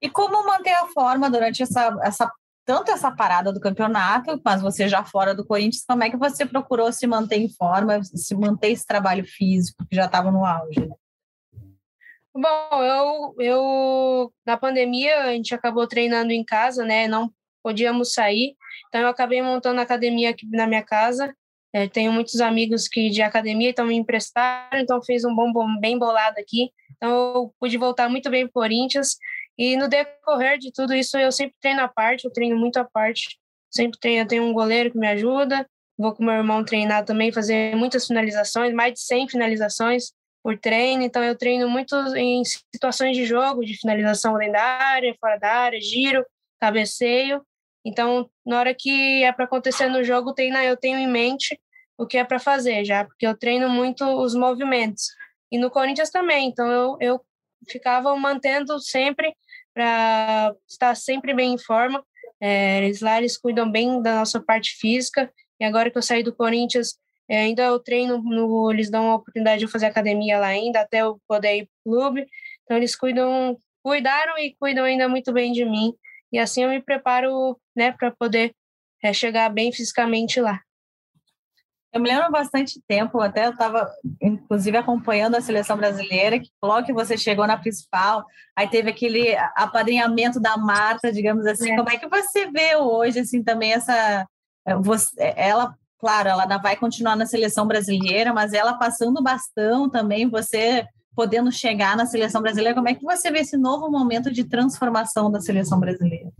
E 0.00 0.08
como 0.08 0.46
manter 0.46 0.72
a 0.72 0.86
forma 0.88 1.30
durante 1.30 1.62
essa, 1.62 1.96
essa 2.02 2.30
tanto 2.68 2.90
essa 2.90 3.10
parada 3.10 3.50
do 3.50 3.60
campeonato, 3.60 4.38
mas 4.44 4.60
você 4.60 4.86
já 4.86 5.02
fora 5.02 5.34
do 5.34 5.42
Corinthians, 5.42 5.86
como 5.88 6.04
é 6.04 6.10
que 6.10 6.18
você 6.18 6.44
procurou 6.44 6.92
se 6.92 7.06
manter 7.06 7.36
em 7.36 7.48
forma, 7.48 8.04
se 8.04 8.34
manter 8.34 8.72
esse 8.72 8.86
trabalho 8.86 9.24
físico 9.26 9.86
que 9.88 9.96
já 9.96 10.04
estava 10.04 10.30
no 10.30 10.44
auge? 10.44 10.86
Bom, 12.34 12.84
eu, 12.84 13.34
eu 13.38 14.32
na 14.46 14.58
pandemia 14.58 15.22
a 15.22 15.32
gente 15.32 15.54
acabou 15.54 15.86
treinando 15.88 16.30
em 16.30 16.44
casa, 16.44 16.84
né? 16.84 17.08
Não 17.08 17.32
podíamos 17.62 18.12
sair, 18.12 18.54
então 18.86 19.00
eu 19.00 19.08
acabei 19.08 19.40
montando 19.40 19.80
a 19.80 19.82
academia 19.82 20.28
aqui 20.28 20.46
na 20.50 20.66
minha 20.66 20.82
casa. 20.82 21.34
É, 21.72 21.88
tenho 21.88 22.12
muitos 22.12 22.38
amigos 22.40 22.86
que 22.86 23.08
de 23.08 23.22
academia 23.22 23.70
então 23.70 23.86
me 23.86 23.96
emprestaram, 23.96 24.78
então 24.78 25.02
fiz 25.02 25.24
um 25.24 25.34
bom, 25.34 25.50
bom 25.50 25.80
bem 25.80 25.98
bolado 25.98 26.36
aqui. 26.38 26.70
Então 26.96 27.10
eu 27.10 27.54
pude 27.58 27.78
voltar 27.78 28.10
muito 28.10 28.28
bem 28.28 28.46
para 28.46 28.50
o 28.50 28.62
Corinthians. 28.62 29.16
E 29.58 29.76
no 29.76 29.88
decorrer 29.88 30.58
de 30.58 30.70
tudo 30.72 30.94
isso 30.94 31.18
eu 31.18 31.32
sempre 31.32 31.56
treino 31.60 31.80
à 31.80 31.88
parte, 31.88 32.24
eu 32.24 32.32
treino 32.32 32.56
muito 32.56 32.78
à 32.78 32.84
parte. 32.84 33.38
Sempre 33.70 33.98
treino, 33.98 34.22
eu 34.22 34.28
tenho 34.28 34.44
um 34.44 34.52
goleiro 34.52 34.90
que 34.90 34.98
me 34.98 35.08
ajuda. 35.08 35.68
Vou 35.98 36.14
com 36.14 36.24
meu 36.24 36.34
irmão 36.34 36.64
treinar 36.64 37.04
também, 37.04 37.32
fazer 37.32 37.74
muitas 37.74 38.06
finalizações, 38.06 38.72
mais 38.72 38.94
de 38.94 39.00
100 39.00 39.28
finalizações 39.28 40.12
por 40.42 40.56
treino, 40.56 41.02
então 41.02 41.22
eu 41.22 41.36
treino 41.36 41.68
muito 41.68 41.94
em 42.16 42.42
situações 42.44 43.16
de 43.16 43.26
jogo, 43.26 43.64
de 43.64 43.76
finalização 43.76 44.38
dentro 44.38 44.52
da 44.52 44.62
área, 44.62 45.14
fora 45.20 45.36
da 45.36 45.52
área, 45.52 45.80
giro, 45.80 46.24
cabeceio. 46.60 47.44
Então, 47.84 48.30
na 48.46 48.58
hora 48.58 48.74
que 48.74 49.24
é 49.24 49.32
para 49.32 49.44
acontecer 49.44 49.88
no 49.88 50.04
jogo, 50.04 50.34
eu 50.64 50.76
tenho 50.76 50.98
em 50.98 51.08
mente 51.08 51.60
o 51.98 52.06
que 52.06 52.16
é 52.16 52.24
para 52.24 52.38
fazer 52.38 52.84
já, 52.84 53.04
porque 53.04 53.26
eu 53.26 53.36
treino 53.36 53.68
muito 53.68 54.04
os 54.04 54.34
movimentos. 54.34 55.08
E 55.50 55.58
no 55.58 55.70
Corinthians 55.70 56.10
também, 56.10 56.48
então 56.48 56.70
eu, 56.70 56.96
eu 57.00 57.20
ficava 57.68 58.14
mantendo 58.16 58.78
sempre 58.80 59.34
para 59.78 60.56
estar 60.68 60.96
sempre 60.96 61.32
bem 61.32 61.54
em 61.54 61.58
forma. 61.58 62.04
É, 62.40 62.78
eles 62.78 63.00
lá 63.00 63.16
eles 63.18 63.38
cuidam 63.38 63.70
bem 63.70 64.02
da 64.02 64.16
nossa 64.16 64.40
parte 64.40 64.76
física. 64.76 65.32
E 65.60 65.64
agora 65.64 65.88
que 65.88 65.96
eu 65.96 66.02
saí 66.02 66.24
do 66.24 66.34
Corinthians, 66.34 66.94
é, 67.28 67.38
ainda 67.38 67.62
eu 67.62 67.78
treino, 67.78 68.20
no, 68.20 68.72
eles 68.72 68.90
dão 68.90 69.12
a 69.12 69.14
oportunidade 69.14 69.60
de 69.60 69.66
eu 69.66 69.70
fazer 69.70 69.86
academia 69.86 70.36
lá 70.40 70.48
ainda, 70.48 70.80
até 70.80 71.02
eu 71.02 71.20
poder 71.28 71.58
ir 71.58 71.70
pro 71.84 71.92
clube. 71.92 72.26
Então, 72.64 72.76
eles 72.76 72.96
cuidam, 72.96 73.56
cuidaram 73.80 74.36
e 74.36 74.56
cuidam 74.58 74.84
ainda 74.84 75.08
muito 75.08 75.32
bem 75.32 75.52
de 75.52 75.64
mim. 75.64 75.94
E 76.32 76.38
assim 76.40 76.64
eu 76.64 76.70
me 76.70 76.82
preparo 76.82 77.56
né, 77.76 77.92
para 77.92 78.10
poder 78.10 78.52
é, 79.00 79.12
chegar 79.12 79.48
bem 79.48 79.70
fisicamente 79.70 80.40
lá. 80.40 80.60
Eu 81.92 82.00
me 82.00 82.08
lembro 82.08 82.30
bastante 82.30 82.80
tempo, 82.86 83.20
até 83.20 83.46
eu 83.46 83.52
estava, 83.52 83.90
inclusive, 84.20 84.76
acompanhando 84.76 85.36
a 85.36 85.40
seleção 85.40 85.76
brasileira, 85.76 86.38
que 86.38 86.50
logo 86.62 86.86
que 86.86 86.92
você 86.92 87.16
chegou 87.16 87.46
na 87.46 87.56
principal, 87.56 88.24
aí 88.54 88.68
teve 88.68 88.90
aquele 88.90 89.34
apadrinhamento 89.56 90.38
da 90.38 90.56
Marta, 90.56 91.10
digamos 91.10 91.46
assim. 91.46 91.72
É. 91.72 91.76
Como 91.76 91.88
é 91.88 91.96
que 91.96 92.08
você 92.08 92.50
vê 92.50 92.76
hoje, 92.76 93.20
assim, 93.20 93.42
também 93.42 93.72
essa. 93.72 94.26
É, 94.66 94.74
você, 94.76 95.32
ela 95.34 95.74
claro, 95.98 96.28
ela 96.28 96.46
vai 96.58 96.76
continuar 96.76 97.16
na 97.16 97.26
seleção 97.26 97.66
brasileira, 97.66 98.32
mas 98.32 98.52
ela 98.52 98.74
passando 98.74 99.22
bastão 99.22 99.90
também, 99.90 100.28
você 100.28 100.86
podendo 101.14 101.50
chegar 101.50 101.96
na 101.96 102.06
seleção 102.06 102.40
brasileira, 102.40 102.76
como 102.76 102.88
é 102.88 102.94
que 102.94 103.02
você 103.02 103.30
vê 103.30 103.40
esse 103.40 103.56
novo 103.56 103.90
momento 103.90 104.30
de 104.30 104.44
transformação 104.44 105.30
da 105.30 105.40
seleção 105.40 105.80
brasileira? 105.80 106.30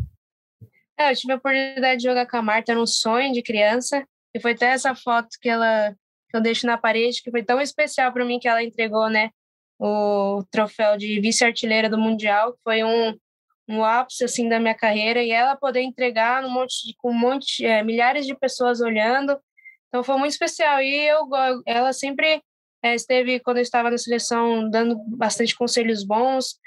É, 0.97 1.11
eu 1.11 1.17
tive 1.17 1.33
a 1.33 1.37
oportunidade 1.37 2.01
de 2.01 2.09
jogar 2.09 2.27
com 2.27 2.37
a 2.37 2.43
Marta, 2.43 2.71
era 2.71 2.81
um 2.81 2.87
sonho 2.87 3.33
de 3.33 3.43
criança, 3.43 4.07
e 4.35 4.41
foi 4.41 4.53
até 4.53 4.67
essa 4.67 4.95
foto 4.95 5.29
que 5.41 5.49
ela 5.49 5.95
que 6.31 6.37
eu 6.37 6.43
deixo 6.43 6.67
na 6.67 6.77
parede, 6.77 7.23
que 7.23 7.31
foi 7.31 7.43
tão 7.43 7.59
especial 7.59 8.13
para 8.13 8.25
mim 8.25 8.39
que 8.39 8.47
ela 8.47 8.63
entregou, 8.63 9.09
né, 9.09 9.31
o 9.79 10.45
troféu 10.51 10.97
de 10.99 11.19
vice-artilheira 11.21 11.89
do 11.89 11.97
Mundial, 11.97 12.53
que 12.53 12.59
foi 12.63 12.85
um, 12.85 13.19
um 13.67 13.83
ápice 13.83 14.25
assim 14.25 14.47
da 14.47 14.61
minha 14.61 14.75
carreira 14.75 15.23
e 15.23 15.31
ela 15.31 15.57
poder 15.57 15.81
entregar 15.81 16.45
um 16.45 16.51
monte 16.51 16.95
com 16.99 17.11
um 17.11 17.19
monte 17.19 17.65
é, 17.65 17.83
milhares 17.83 18.27
de 18.27 18.35
pessoas 18.35 18.83
olhando 18.83 19.41
então 19.89 20.05
foi 20.05 20.17
muito 20.17 20.33
especial. 20.33 20.81
E 20.81 21.09
eu, 21.09 21.29
ela 21.67 21.93
sempre 21.93 22.43
é, 22.83 22.95
esteve, 22.95 23.41
quando 23.41 23.57
eu 23.59 23.63
estava 23.63 23.91
na 23.91 23.99
seleção, 23.99 24.69
dando 24.71 24.97
bastante 25.17 25.57
conselhos 25.57 26.05
bons. 26.05 26.59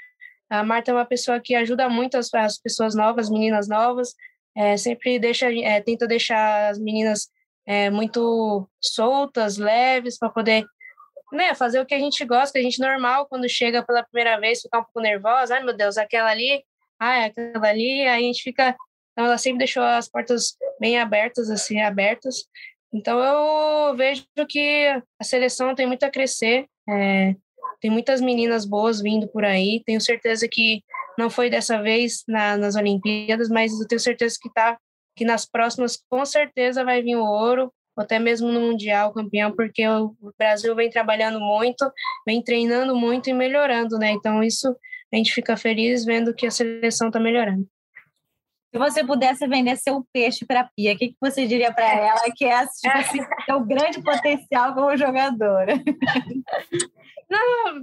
A 0.50 0.62
Marta 0.62 0.90
é 0.90 0.94
uma 0.94 1.06
pessoa 1.06 1.40
que 1.40 1.54
ajuda 1.54 1.88
muito 1.88 2.16
as, 2.16 2.32
as 2.34 2.58
pessoas 2.58 2.94
novas, 2.94 3.30
meninas 3.30 3.68
novas. 3.68 4.14
É, 4.56 4.76
sempre 4.76 5.18
deixa, 5.18 5.50
é, 5.52 5.80
tenta 5.80 6.06
deixar 6.06 6.70
as 6.70 6.78
meninas 6.78 7.28
muito 7.90 8.68
soltas, 8.80 9.56
leves, 9.56 10.18
para 10.18 10.30
poder 10.30 10.64
né, 11.32 11.54
fazer 11.54 11.80
o 11.80 11.86
que 11.86 11.94
a 11.94 11.98
gente 11.98 12.24
gosta, 12.24 12.52
que 12.52 12.58
a 12.58 12.62
gente 12.62 12.80
normal, 12.80 13.26
quando 13.26 13.48
chega 13.48 13.82
pela 13.84 14.02
primeira 14.04 14.38
vez, 14.38 14.60
ficar 14.60 14.80
um 14.80 14.84
pouco 14.84 15.00
nervosa. 15.00 15.54
Ai, 15.54 15.64
meu 15.64 15.76
Deus, 15.76 15.96
aquela 15.96 16.30
ali, 16.30 16.62
ai, 17.00 17.24
aquela 17.24 17.68
ali. 17.68 18.06
Aí 18.06 18.24
a 18.24 18.26
gente 18.26 18.42
fica. 18.42 18.76
Então, 19.12 19.26
ela 19.26 19.38
sempre 19.38 19.58
deixou 19.58 19.82
as 19.82 20.08
portas 20.08 20.56
bem 20.80 20.98
abertas, 20.98 21.50
assim, 21.50 21.80
abertas. 21.80 22.46
Então 22.92 23.18
eu 23.18 23.96
vejo 23.96 24.26
que 24.48 24.86
a 25.18 25.24
seleção 25.24 25.74
tem 25.74 25.86
muito 25.86 26.04
a 26.04 26.10
crescer, 26.10 26.66
é, 26.88 27.34
tem 27.80 27.90
muitas 27.90 28.20
meninas 28.20 28.66
boas 28.66 29.00
vindo 29.00 29.26
por 29.28 29.44
aí. 29.44 29.82
Tenho 29.86 30.00
certeza 30.00 30.46
que 30.50 30.82
não 31.18 31.30
foi 31.30 31.48
dessa 31.48 31.82
vez 31.82 32.22
na, 32.28 32.56
nas 32.56 32.76
Olimpíadas, 32.76 33.48
mas 33.48 33.72
eu 33.80 33.88
tenho 33.88 34.00
certeza 34.00 34.36
que 34.40 34.52
tá 34.52 34.78
que 35.14 35.24
nas 35.24 35.46
próximas 35.46 35.96
com 36.08 36.24
certeza 36.24 36.84
vai 36.84 37.02
vir 37.02 37.16
o 37.16 37.24
ouro, 37.24 37.72
ou 37.96 38.02
até 38.02 38.18
mesmo 38.18 38.50
no 38.50 38.60
mundial 38.60 39.12
campeão, 39.12 39.52
porque 39.52 39.86
o 39.86 40.16
Brasil 40.38 40.74
vem 40.74 40.90
trabalhando 40.90 41.40
muito, 41.40 41.90
vem 42.26 42.42
treinando 42.42 42.96
muito 42.96 43.28
e 43.28 43.34
melhorando, 43.34 43.98
né? 43.98 44.12
Então 44.12 44.42
isso 44.42 44.74
a 45.12 45.16
gente 45.16 45.32
fica 45.32 45.56
feliz 45.56 46.04
vendo 46.04 46.34
que 46.34 46.46
a 46.46 46.50
seleção 46.50 47.08
está 47.08 47.20
melhorando. 47.20 47.66
Se 48.72 48.78
você 48.78 49.04
pudesse 49.04 49.46
vender 49.46 49.76
seu 49.76 50.02
peixe 50.10 50.46
para 50.46 50.60
a 50.60 50.64
Pia, 50.74 50.94
o 50.94 50.96
que, 50.96 51.08
que 51.08 51.16
você 51.20 51.46
diria 51.46 51.70
para 51.70 51.92
ela 51.92 52.22
que 52.34 52.46
é 52.46 52.66
tipo 52.66 52.96
assim, 52.96 53.18
o 53.52 53.60
grande 53.60 54.02
potencial 54.02 54.72
como 54.72 54.96
jogadora? 54.96 55.74
Não, 57.28 57.82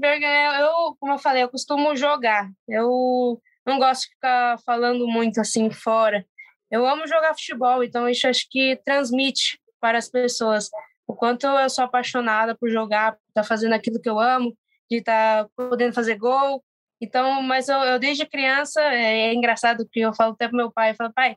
eu, 0.59 0.98
como 1.00 1.13
eu 1.13 1.19
falei, 1.19 1.43
eu 1.43 1.50
costumo 1.50 1.95
jogar. 1.95 2.50
Eu 2.67 3.39
não 3.65 3.77
gosto 3.77 4.01
de 4.01 4.09
ficar 4.15 4.57
falando 4.65 5.07
muito 5.07 5.39
assim 5.39 5.69
fora. 5.69 6.25
Eu 6.72 6.86
amo 6.86 7.08
jogar 7.08 7.34
futebol, 7.34 7.84
então 7.84 8.08
isso 8.08 8.28
acho 8.28 8.46
que 8.50 8.80
transmite 8.86 9.60
para 9.80 9.98
as 9.98 10.10
pessoas 10.10 10.70
o 11.08 11.16
quanto 11.16 11.48
eu 11.48 11.70
sou 11.70 11.84
apaixonada 11.84 12.56
por 12.56 12.70
jogar, 12.70 13.14
por 13.14 13.20
estar 13.30 13.42
tá 13.42 13.48
fazendo 13.48 13.74
aquilo 13.74 14.00
que 14.00 14.10
eu 14.10 14.20
amo, 14.20 14.56
de 14.90 14.98
estar 14.98 15.46
tá 15.46 15.50
podendo 15.56 15.94
fazer 15.94 16.16
gol, 16.16 16.64
então, 17.02 17.42
mas 17.42 17.70
eu, 17.70 17.78
eu 17.78 18.00
desde 18.00 18.26
criança, 18.26 18.82
é, 18.82 19.30
é, 19.30 19.34
engraçado 19.34 19.88
que 19.90 20.02
eu 20.02 20.14
falo 20.14 20.34
até 20.34 20.48
pro 20.48 20.58
meu 20.58 20.72
pai, 20.72 20.92
eu 20.92 20.96
falo, 20.96 21.14
pai, 21.14 21.36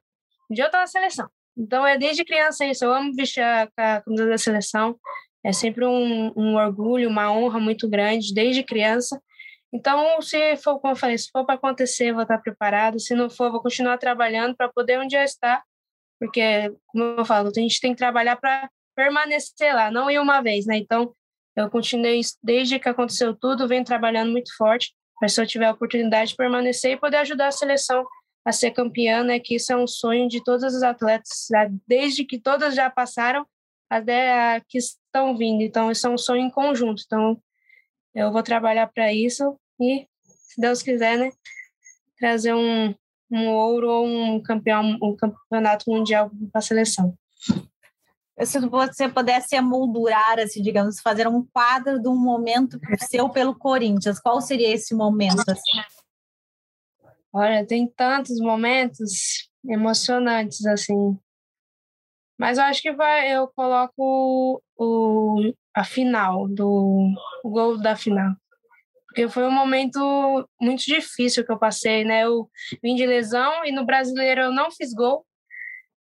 um 0.51 0.55
dia 0.55 0.65
eu 0.65 0.71
tô 0.71 0.77
na 0.77 0.87
seleção. 0.87 1.29
Então, 1.57 1.87
é 1.87 1.97
desde 1.97 2.25
criança 2.25 2.65
isso, 2.65 2.85
eu 2.85 2.93
amo 2.93 3.13
vestir 3.15 3.43
a, 3.43 3.69
a 3.77 4.01
camisa 4.01 4.27
da 4.27 4.39
seleção, 4.39 4.99
é 5.45 5.53
sempre 5.53 5.85
um, 5.85 6.33
um 6.37 6.57
orgulho, 6.57 7.09
uma 7.09 7.33
honra 7.33 7.61
muito 7.61 7.89
grande, 7.89 8.33
desde 8.33 8.63
criança. 8.63 9.21
Então, 9.73 10.21
se 10.21 10.57
for, 10.57 10.79
como 10.81 10.93
eu 10.93 10.97
falei, 10.97 11.17
se 11.17 11.31
for 11.31 11.47
para 11.47 11.55
acontecer, 11.55 12.13
vou 12.13 12.23
estar 12.23 12.39
preparado. 12.39 13.01
Se 13.01 13.15
não 13.15 13.31
for, 13.31 13.51
vou 13.51 13.63
continuar 13.63 13.99
trabalhando 13.99 14.55
para 14.55 14.69
poder 14.69 15.01
um 15.01 15.07
dia 15.07 15.25
estar. 15.25 15.63
Porque, 16.21 16.73
como 16.89 17.05
eu 17.05 17.25
falo, 17.25 17.49
a 17.49 17.61
gente 17.61 17.81
tem 17.81 17.93
que 17.93 17.99
trabalhar 17.99 18.37
para 18.37 18.69
permanecer 18.95 19.75
lá, 19.75 19.91
não 19.91 20.11
ir 20.11 20.19
uma 20.19 20.43
vez, 20.43 20.67
né? 20.67 20.77
Então, 20.77 21.15
eu 21.57 21.71
continuei, 21.71 22.21
desde 22.43 22.79
que 22.79 22.89
aconteceu 22.89 23.35
tudo, 23.35 23.67
venho 23.67 23.85
trabalhando 23.85 24.31
muito 24.31 24.55
forte 24.57 24.93
mas 25.23 25.35
se 25.35 25.41
eu 25.41 25.47
tiver 25.47 25.67
a 25.67 25.71
oportunidade 25.71 26.33
de 26.33 26.37
permanecer 26.37 26.91
e 26.91 26.97
poder 26.97 27.19
ajudar 27.19 27.47
a 27.47 27.53
seleção 27.53 28.05
a 28.45 28.51
ser 28.51 28.73
campeã, 28.73 29.23
né, 29.23 29.39
que 29.39 29.55
isso 29.55 29.73
é 29.73 29.77
um 29.77 29.87
sonho 29.87 30.29
de 30.29 30.43
todas 30.43 30.75
as 30.75 30.83
atletas, 30.83 31.47
desde 31.87 32.25
que 32.25 32.41
todas 32.41 32.75
já 32.75 32.91
passaram 32.91 33.47
até 33.89 34.57
a 34.57 34.61
que 34.61 34.79
estão 34.79 35.37
vindo. 35.37 35.63
Então, 35.63 35.93
isso 35.93 36.09
é 36.09 36.11
um 36.11 36.19
sonho 36.19 36.43
em 36.43 36.51
conjunto. 36.51 37.05
Então, 37.07 37.41
eu 38.13 38.33
vou 38.33 38.43
trabalhar 38.43 38.89
para 38.89 39.13
isso 39.13 39.57
e, 39.81 40.07
se 40.25 40.61
Deus 40.61 40.83
quiser, 40.83 41.19
né, 41.19 41.31
trazer 42.19 42.55
um, 42.55 42.95
um 43.31 43.49
ouro 43.49 43.89
ou 43.89 44.07
um 44.07 44.43
campeão, 44.43 44.99
um 45.03 45.17
campeonato 45.17 45.91
mundial 45.91 46.31
para 46.51 46.59
a 46.59 46.63
seleção 46.63 47.17
se 48.45 48.59
você 48.61 49.09
pudesse 49.09 49.55
emoldurar, 49.55 50.39
assim, 50.39 50.63
digamos, 50.63 51.01
fazer 51.01 51.29
um 51.29 51.45
quadro 51.53 52.01
de 52.01 52.09
um 52.09 52.17
momento 52.17 52.79
seu 53.09 53.29
pelo 53.29 53.55
Corinthians, 53.55 54.21
qual 54.21 54.41
seria 54.41 54.73
esse 54.73 54.95
momento? 54.95 55.43
Assim? 55.49 55.81
Olha, 57.33 57.67
tem 57.67 57.87
tantos 57.87 58.39
momentos 58.41 59.49
emocionantes, 59.65 60.65
assim. 60.67 61.19
Mas 62.39 62.59
eu 62.59 62.65
acho 62.65 62.83
que 62.83 62.93
vai, 62.93 63.37
eu 63.37 63.49
coloco 63.49 64.63
o, 64.77 65.53
a 65.75 65.85
final, 65.85 66.49
do, 66.49 67.15
o 67.45 67.51
gol 67.51 67.79
da 67.79 67.95
final. 67.95 68.35
Porque 69.13 69.29
foi 69.29 69.45
um 69.45 69.51
momento 69.51 70.49
muito 70.59 70.85
difícil 70.85 71.45
que 71.45 71.53
eu 71.53 71.59
passei, 71.59 72.03
né? 72.03 72.25
Eu 72.25 72.49
vim 72.83 72.95
de 72.95 73.05
lesão 73.05 73.63
e 73.63 73.71
no 73.71 73.85
brasileiro 73.85 74.41
eu 74.41 74.53
não 74.53 74.71
fiz 74.71 74.95
gol, 74.95 75.27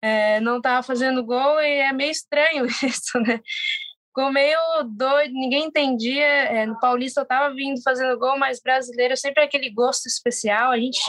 é, 0.01 0.39
não 0.39 0.59
estava 0.59 0.81
fazendo 0.81 1.25
gol 1.25 1.61
e 1.61 1.81
é 1.81 1.93
meio 1.93 2.13
estranho 2.13 2.67
isso, 2.87 3.19
né? 3.19 3.41
Ficou 4.07 4.33
meio 4.33 4.59
doido, 4.85 5.33
ninguém 5.33 5.65
entendia. 5.65 6.25
É, 6.25 6.67
no 6.67 6.79
Paulista 6.79 7.21
eu 7.21 7.25
estava 7.25 7.53
vindo 7.53 7.83
fazendo 7.83 8.17
gol, 8.17 8.39
mas 8.39 8.61
brasileiro 8.63 9.17
sempre 9.17 9.43
é 9.43 9.47
aquele 9.47 9.71
gosto 9.71 10.07
especial. 10.07 10.71
A 10.71 10.79
gente 10.79 11.01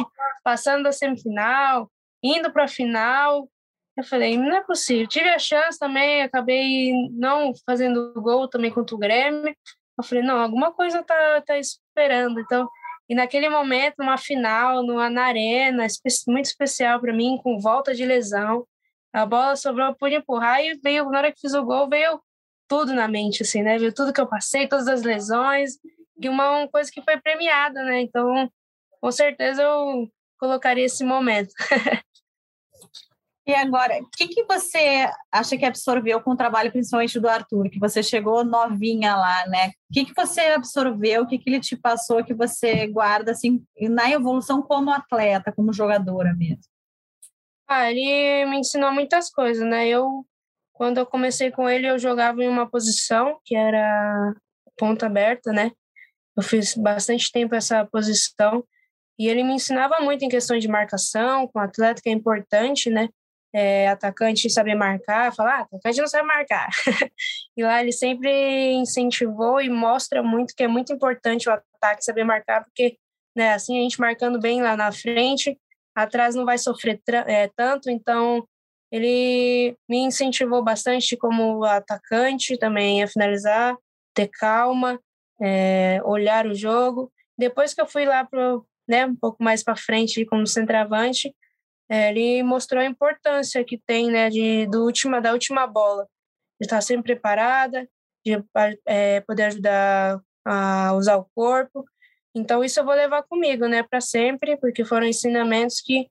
passando 0.43 0.84
da 0.84 0.91
semifinal, 0.91 1.89
indo 2.24 2.51
para 2.51 2.63
a 2.63 2.67
final. 2.67 3.48
Eu 3.96 4.03
falei, 4.03 4.38
não 4.38 4.55
é 4.55 4.63
possível. 4.63 5.08
Tive 5.08 5.29
a 5.29 5.38
chance 5.38 5.77
também, 5.77 6.24
acabei 6.24 6.93
não 7.12 7.51
fazendo 7.65 8.12
gol 8.15 8.48
também 8.48 8.72
contra 8.72 8.96
o 8.96 9.00
Grêmio. 9.00 9.55
Eu 10.01 10.03
falei, 10.03 10.24
não, 10.24 10.39
alguma 10.39 10.72
coisa 10.72 11.03
tá, 11.03 11.41
tá 11.41 11.58
esperando. 11.58 12.39
Então, 12.39 12.67
e 13.10 13.15
naquele 13.15 13.50
momento, 13.50 13.96
numa 14.00 14.17
final, 14.17 14.84
numa, 14.84 15.10
na 15.10 15.25
arena, 15.25 15.86
muito 16.27 16.46
especial 16.46 17.00
para 17.00 17.13
mim, 17.13 17.39
com 17.43 17.60
volta 17.60 17.93
de 17.93 18.05
lesão, 18.05 18.65
a 19.13 19.25
bola 19.25 19.55
sobrou, 19.55 19.88
eu 19.88 19.96
pude 19.96 20.15
empurrar 20.15 20.63
e 20.63 20.75
veio, 20.75 21.10
na 21.10 21.17
hora 21.17 21.31
que 21.31 21.41
fiz 21.41 21.53
o 21.53 21.63
gol, 21.63 21.89
veio 21.89 22.22
tudo 22.67 22.93
na 22.93 23.08
mente, 23.08 23.43
assim, 23.43 23.62
né? 23.62 23.77
Veio 23.77 23.93
tudo 23.93 24.13
que 24.13 24.22
eu 24.22 24.27
passei, 24.27 24.67
todas 24.67 24.88
as 24.88 25.01
lesões, 25.03 25.77
e 26.22 26.29
uma, 26.29 26.60
uma 26.60 26.67
coisa 26.70 26.89
que 26.89 27.01
foi 27.01 27.20
premiada, 27.20 27.84
né? 27.84 28.00
Então, 28.01 28.50
com 29.01 29.12
certeza 29.12 29.62
eu 29.62 30.10
colocaria 30.39 30.86
esse 30.86 31.03
momento. 31.03 31.53
E 33.45 33.55
agora, 33.55 34.00
o 34.00 34.10
que, 34.10 34.27
que 34.27 34.43
você 34.43 35.10
acha 35.31 35.57
que 35.57 35.65
absorveu 35.65 36.21
com 36.21 36.31
o 36.31 36.38
trabalho, 36.38 36.71
principalmente 36.71 37.19
do 37.19 37.27
Arthur, 37.27 37.69
que 37.71 37.79
você 37.79 38.03
chegou 38.03 38.45
novinha 38.45 39.15
lá, 39.15 39.48
né? 39.48 39.69
O 39.89 39.93
que, 39.93 40.05
que 40.05 40.13
você 40.13 40.41
absorveu, 40.41 41.24
o 41.24 41.27
que, 41.27 41.39
que 41.39 41.50
ele 41.50 41.60
te 41.60 41.75
passou, 41.75 42.24
que 42.24 42.36
você 42.36 42.86
guarda, 42.86 43.31
assim, 43.31 43.65
na 43.81 44.12
evolução 44.12 44.62
como 44.62 44.91
atleta, 44.91 45.51
como 45.51 45.74
jogadora 45.74 46.36
mesmo? 46.36 46.62
Ah, 47.67 47.89
ele 47.89 48.45
me 48.45 48.60
ensinou 48.60 48.91
muitas 48.91 49.31
coisas, 49.31 49.67
né? 49.67 49.88
Eu, 49.88 50.24
quando 50.71 51.00
eu 51.00 51.05
comecei 51.05 51.50
com 51.50 51.67
ele, 51.67 51.88
eu 51.88 51.98
jogava 51.98 52.43
em 52.43 52.48
uma 52.48 52.69
posição 52.69 53.39
que 53.43 53.55
era 53.55 54.36
ponta 54.77 55.07
aberta, 55.07 55.51
né? 55.51 55.71
Eu 56.38 56.43
fiz 56.43 56.75
bastante 56.75 57.31
tempo 57.31 57.55
essa 57.55 57.86
posição 57.86 58.63
e 59.17 59.27
ele 59.27 59.43
me 59.43 59.53
ensinava 59.53 60.00
muito 60.00 60.24
em 60.24 60.29
questões 60.29 60.62
de 60.62 60.67
marcação, 60.67 61.48
com 61.48 61.60
atleta 61.60 62.01
que 62.01 62.10
é 62.10 62.12
importante, 62.12 62.89
né? 62.89 63.10
É, 63.53 63.88
atacante 63.89 64.50
saber 64.50 64.75
marcar, 64.75 65.34
falar, 65.36 65.60
ah, 65.60 65.62
atacante 65.62 66.00
não 66.00 66.08
sabe 66.08 66.27
marcar. 66.27 66.70
e 67.55 67.63
lá 67.63 67.81
ele 67.81 67.91
sempre 67.91 68.74
incentivou 68.74 69.62
e 69.62 69.70
mostra 69.70 70.24
muito 70.24 70.55
que 70.55 70.63
é 70.63 70.67
muito 70.67 70.93
importante 70.93 71.50
o 71.50 71.51
ataque 71.51 72.03
saber 72.03 72.24
marcar, 72.24 72.63
porque 72.63 72.98
né, 73.36 73.53
assim 73.53 73.79
a 73.79 73.81
gente 73.81 74.00
marcando 74.00 74.39
bem 74.39 74.62
lá 74.62 74.75
na 74.77 74.91
frente, 74.91 75.58
atrás 75.96 76.36
não 76.36 76.46
vai 76.46 76.58
sofrer 76.58 77.01
é, 77.27 77.50
tanto, 77.55 77.89
então 77.89 78.46
ele 78.91 79.77
me 79.88 80.00
incentivou 80.00 80.63
bastante 80.63 81.15
como 81.15 81.63
atacante 81.63 82.58
também 82.58 83.01
a 83.01 83.08
finalizar, 83.08 83.75
ter 84.13 84.27
calma, 84.27 85.00
é, 85.41 86.01
olhar 86.03 86.46
o 86.46 86.53
jogo. 86.53 87.12
Depois 87.38 87.74
que 87.74 87.81
eu 87.81 87.88
fui 87.88 88.05
lá 88.05 88.25
pro, 88.25 88.65
né, 88.88 89.05
um 89.05 89.15
pouco 89.15 89.41
mais 89.41 89.63
para 89.63 89.77
frente 89.77 90.25
como 90.25 90.46
centroavante, 90.46 91.34
ele 91.91 92.41
mostrou 92.41 92.81
a 92.81 92.86
importância 92.86 93.63
que 93.65 93.77
tem, 93.86 94.10
né, 94.10 94.29
de, 94.29 94.65
do 94.67 94.83
última, 94.86 95.19
da 95.19 95.33
última 95.33 95.67
bola, 95.67 96.07
de 96.60 96.65
estar 96.65 96.79
sempre 96.79 97.15
preparada, 97.15 97.86
de 98.25 98.41
é, 98.86 99.19
poder 99.21 99.43
ajudar 99.43 100.21
a 100.45 100.93
usar 100.93 101.17
o 101.17 101.27
corpo. 101.36 101.83
Então, 102.33 102.63
isso 102.63 102.79
eu 102.79 102.86
vou 102.86 102.93
levar 102.93 103.24
comigo, 103.24 103.67
né, 103.67 103.83
para 103.83 104.00
sempre, 104.00 104.55
porque 104.57 104.86
foram 104.86 105.05
ensinamentos 105.05 105.81
que, 105.81 106.05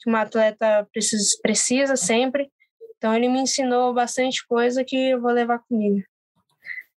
que 0.00 0.08
uma 0.08 0.22
atleta 0.22 0.88
precisa, 0.90 1.36
precisa 1.42 1.96
sempre. 1.96 2.50
Então, 2.96 3.14
ele 3.14 3.28
me 3.28 3.40
ensinou 3.40 3.92
bastante 3.92 4.46
coisa 4.46 4.82
que 4.82 5.10
eu 5.10 5.20
vou 5.20 5.32
levar 5.32 5.58
comigo. 5.68 6.02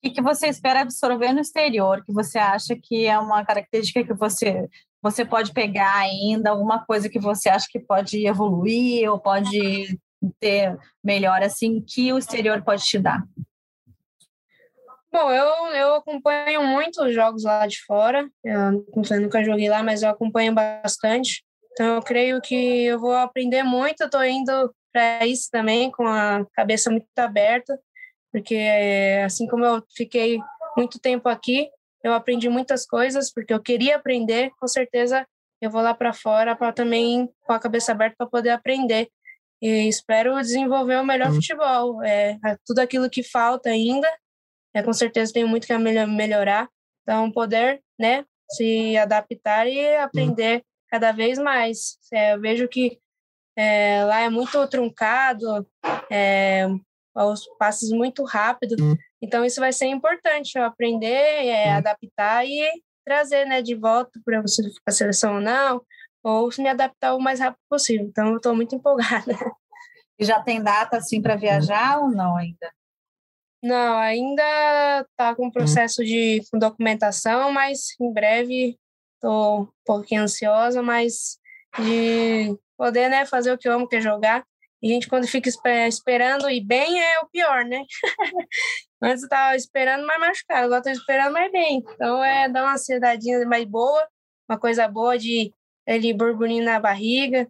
O 0.04 0.12
que 0.12 0.20
você 0.20 0.48
espera 0.48 0.82
absorver 0.82 1.32
no 1.32 1.40
exterior? 1.40 2.04
Que 2.04 2.12
você 2.12 2.38
acha 2.38 2.76
que 2.76 3.06
é 3.06 3.18
uma 3.18 3.44
característica 3.44 4.04
que 4.04 4.12
você 4.12 4.68
você 5.10 5.24
pode 5.24 5.52
pegar 5.52 5.96
ainda 5.98 6.50
alguma 6.50 6.84
coisa 6.84 7.08
que 7.08 7.18
você 7.18 7.48
acha 7.48 7.66
que 7.70 7.78
pode 7.78 8.26
evoluir 8.26 9.08
ou 9.08 9.20
pode 9.20 9.98
ter 10.40 10.76
melhor 11.02 11.42
assim 11.42 11.80
que 11.80 12.12
o 12.12 12.18
exterior 12.18 12.60
pode 12.62 12.82
te 12.82 12.98
dar? 12.98 13.22
Bom, 15.12 15.30
eu, 15.30 15.46
eu 15.74 15.94
acompanho 15.94 16.62
muito 16.64 17.04
os 17.04 17.14
jogos 17.14 17.44
lá 17.44 17.66
de 17.66 17.82
fora. 17.84 18.28
Eu, 18.44 18.84
eu 19.10 19.20
nunca 19.20 19.44
joguei 19.44 19.68
lá, 19.68 19.82
mas 19.82 20.02
eu 20.02 20.10
acompanho 20.10 20.52
bastante. 20.52 21.44
Então, 21.72 21.94
eu 21.94 22.02
creio 22.02 22.40
que 22.40 22.84
eu 22.84 22.98
vou 22.98 23.14
aprender 23.14 23.62
muito. 23.62 24.02
Estou 24.02 24.24
indo 24.24 24.74
para 24.92 25.24
isso 25.24 25.48
também 25.52 25.90
com 25.90 26.06
a 26.06 26.44
cabeça 26.52 26.90
muito 26.90 27.06
aberta, 27.16 27.78
porque 28.32 28.58
assim 29.24 29.46
como 29.46 29.64
eu 29.64 29.82
fiquei 29.94 30.38
muito 30.76 30.98
tempo 30.98 31.28
aqui, 31.28 31.70
eu 32.02 32.12
aprendi 32.12 32.48
muitas 32.48 32.86
coisas 32.86 33.32
porque 33.32 33.52
eu 33.52 33.60
queria 33.60 33.96
aprender, 33.96 34.50
com 34.58 34.66
certeza 34.66 35.26
eu 35.60 35.70
vou 35.70 35.80
lá 35.80 35.94
para 35.94 36.12
fora 36.12 36.54
para 36.54 36.72
também 36.72 37.28
com 37.42 37.52
a 37.52 37.58
cabeça 37.58 37.92
aberta 37.92 38.16
para 38.18 38.26
poder 38.26 38.50
aprender 38.50 39.08
e 39.60 39.88
espero 39.88 40.36
desenvolver 40.36 40.96
o 40.96 41.04
melhor 41.04 41.28
uhum. 41.28 41.34
futebol. 41.34 42.02
É, 42.02 42.38
é, 42.44 42.56
tudo 42.64 42.80
aquilo 42.80 43.08
que 43.08 43.22
falta 43.22 43.70
ainda, 43.70 44.08
é, 44.74 44.82
com 44.82 44.92
certeza 44.92 45.32
tenho 45.32 45.48
muito 45.48 45.66
que 45.66 45.76
melhorar, 45.76 46.68
então 47.02 47.30
poder, 47.30 47.82
né, 47.98 48.24
se 48.50 48.96
adaptar 48.96 49.66
e 49.66 49.96
aprender 49.96 50.56
uhum. 50.56 50.62
cada 50.90 51.12
vez 51.12 51.38
mais. 51.38 51.98
É, 52.12 52.34
eu 52.34 52.40
vejo 52.40 52.68
que 52.68 52.98
é, 53.56 54.04
lá 54.04 54.20
é 54.20 54.28
muito 54.28 54.66
truncado, 54.68 55.66
é, 56.10 56.66
os 57.24 57.46
passos 57.58 57.90
muito 57.90 58.24
rápido. 58.24 58.76
Uhum. 58.80 58.96
Então, 59.22 59.44
isso 59.44 59.60
vai 59.60 59.72
ser 59.72 59.86
importante, 59.86 60.56
eu 60.56 60.64
aprender, 60.64 61.46
é, 61.46 61.70
uhum. 61.70 61.76
adaptar 61.78 62.46
e 62.46 62.70
trazer 63.04 63.46
né, 63.46 63.62
de 63.62 63.74
volta 63.74 64.20
para 64.24 64.42
você 64.42 64.62
a 64.84 64.90
seleção 64.90 65.36
ou 65.36 65.40
não, 65.40 65.82
ou 66.22 66.50
me 66.58 66.68
adaptar 66.68 67.14
o 67.14 67.20
mais 67.20 67.40
rápido 67.40 67.60
possível. 67.68 68.06
Então, 68.06 68.28
eu 68.30 68.36
estou 68.36 68.54
muito 68.54 68.74
empolgada. 68.76 69.34
E 70.18 70.24
já 70.24 70.42
tem 70.42 70.62
data 70.62 70.96
assim 70.96 71.22
para 71.22 71.36
viajar 71.36 72.00
ou 72.00 72.10
não 72.10 72.36
ainda? 72.36 72.72
Não, 73.62 73.96
ainda 73.98 75.06
está 75.10 75.34
com 75.34 75.50
processo 75.50 76.04
de 76.04 76.40
documentação, 76.52 77.50
mas 77.52 77.88
em 78.00 78.12
breve 78.12 78.78
estou 79.14 79.62
um 79.62 79.68
pouquinho 79.84 80.22
ansiosa, 80.22 80.82
mas 80.82 81.38
de 81.78 82.56
poder 82.76 83.08
né, 83.08 83.26
fazer 83.26 83.52
o 83.52 83.58
que 83.58 83.68
eu 83.68 83.72
amo, 83.72 83.88
que 83.88 83.96
é 83.96 84.00
jogar. 84.00 84.44
E 84.82 84.90
a 84.90 84.94
gente, 84.94 85.08
quando 85.08 85.26
fica 85.26 85.48
esperando 85.88 86.50
e 86.50 86.62
bem, 86.62 87.00
é 87.00 87.20
o 87.20 87.28
pior, 87.28 87.64
né? 87.64 87.82
Antes 89.02 89.22
eu 89.22 89.28
tava 89.28 89.56
esperando 89.56 90.06
mais 90.06 90.20
machucado, 90.20 90.66
agora 90.66 90.82
tô 90.82 90.90
esperando 90.90 91.32
mais 91.32 91.50
bem. 91.50 91.82
Então 91.94 92.22
é 92.22 92.48
dar 92.48 92.62
uma 92.64 92.74
ansiedadinha 92.74 93.44
mais 93.46 93.64
boa, 93.64 94.06
uma 94.48 94.58
coisa 94.58 94.86
boa 94.86 95.18
de 95.18 95.52
ele 95.86 96.12
burburinho 96.12 96.64
na 96.64 96.78
barriga. 96.78 97.48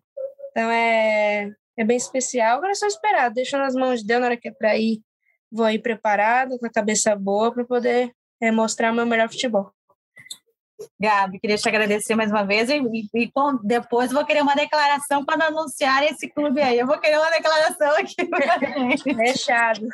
Então 0.50 0.70
é, 0.70 1.50
é 1.76 1.84
bem 1.84 1.96
especial. 1.96 2.58
Agora 2.58 2.72
é 2.72 2.74
só 2.74 2.86
esperar, 2.86 3.30
deixa 3.30 3.58
nas 3.58 3.74
mãos 3.74 4.00
de 4.00 4.06
Deus 4.06 4.20
na 4.20 4.26
hora 4.26 4.36
que 4.36 4.48
é 4.48 4.52
para 4.52 4.76
ir. 4.76 5.00
Vou 5.50 5.68
ir 5.70 5.80
preparado, 5.80 6.58
com 6.58 6.66
a 6.66 6.70
cabeça 6.70 7.14
boa, 7.16 7.52
para 7.52 7.64
poder 7.64 8.12
é, 8.40 8.50
mostrar 8.50 8.92
meu 8.92 9.06
melhor 9.06 9.28
futebol. 9.28 9.75
Gabi, 11.00 11.38
queria 11.38 11.56
te 11.56 11.68
agradecer 11.68 12.14
mais 12.14 12.30
uma 12.30 12.44
vez 12.44 12.68
e, 12.68 12.76
e, 12.76 13.30
depois 13.64 14.12
vou 14.12 14.24
querer 14.24 14.42
uma 14.42 14.54
declaração 14.54 15.24
quando 15.24 15.42
anunciar 15.42 16.02
esse 16.04 16.28
clube 16.28 16.60
aí. 16.60 16.78
Eu 16.78 16.86
vou 16.86 16.98
querer 16.98 17.18
uma 17.18 17.30
declaração 17.30 17.92
aqui. 17.96 18.14
Fechado. 19.16 19.86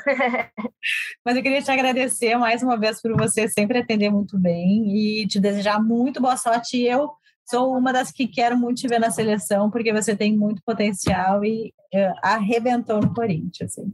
Mas 1.24 1.36
eu 1.36 1.42
queria 1.42 1.62
te 1.62 1.70
agradecer 1.70 2.36
mais 2.36 2.62
uma 2.62 2.76
vez 2.76 3.00
por 3.00 3.16
você 3.16 3.48
sempre 3.48 3.78
atender 3.78 4.10
muito 4.10 4.36
bem 4.38 4.96
e 4.96 5.26
te 5.26 5.38
desejar 5.38 5.82
muito 5.82 6.20
boa 6.20 6.36
sorte. 6.36 6.76
E 6.76 6.88
eu 6.88 7.12
sou 7.48 7.76
uma 7.76 7.92
das 7.92 8.10
que 8.10 8.26
quero 8.26 8.56
muito 8.56 8.80
te 8.80 8.88
ver 8.88 8.98
na 8.98 9.10
seleção, 9.10 9.70
porque 9.70 9.92
você 9.92 10.16
tem 10.16 10.36
muito 10.36 10.62
potencial 10.64 11.44
e 11.44 11.72
uh, 11.94 12.14
arrebentou 12.22 13.00
no 13.00 13.14
Corinthians. 13.14 13.78
Assim. 13.78 13.92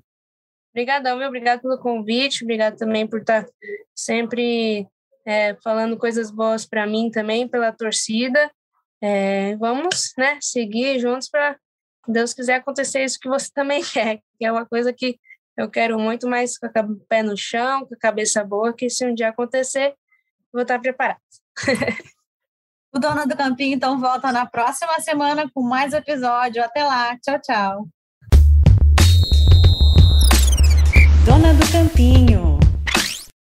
Obrigadão, 0.72 1.18
meu. 1.18 1.28
Obrigado 1.28 1.60
pelo 1.60 1.78
convite. 1.78 2.44
Obrigado 2.44 2.76
também 2.76 3.06
por 3.06 3.20
estar 3.20 3.46
sempre 3.94 4.86
é, 5.28 5.54
falando 5.62 5.98
coisas 5.98 6.30
boas 6.30 6.64
para 6.64 6.86
mim 6.86 7.10
também, 7.10 7.46
pela 7.46 7.70
torcida. 7.70 8.50
É, 8.98 9.54
vamos 9.56 10.14
né, 10.16 10.38
seguir 10.40 10.98
juntos 10.98 11.28
para, 11.28 11.54
Deus 12.08 12.32
quiser, 12.32 12.54
acontecer 12.54 13.04
isso 13.04 13.18
que 13.20 13.28
você 13.28 13.50
também 13.52 13.82
quer, 13.84 14.20
que 14.38 14.46
é 14.46 14.50
uma 14.50 14.64
coisa 14.64 14.90
que 14.90 15.20
eu 15.54 15.68
quero 15.68 15.98
muito, 15.98 16.26
mas 16.26 16.56
com 16.56 16.66
o 16.66 17.00
pé 17.06 17.22
no 17.22 17.36
chão, 17.36 17.84
com 17.84 17.94
a 17.94 17.98
cabeça 17.98 18.42
boa, 18.42 18.72
que 18.72 18.88
se 18.88 19.04
um 19.04 19.14
dia 19.14 19.28
acontecer, 19.28 19.94
vou 20.50 20.62
estar 20.62 20.78
preparado. 20.78 21.20
o 22.94 22.98
Dona 22.98 23.26
do 23.26 23.36
Campinho, 23.36 23.74
então, 23.74 24.00
volta 24.00 24.32
na 24.32 24.46
próxima 24.46 24.98
semana 25.00 25.50
com 25.52 25.60
mais 25.60 25.92
episódio. 25.92 26.64
Até 26.64 26.84
lá. 26.84 27.18
Tchau, 27.18 27.38
tchau. 27.40 27.88
Dona 31.26 31.52
do 31.52 31.70
Campinho. 31.70 32.57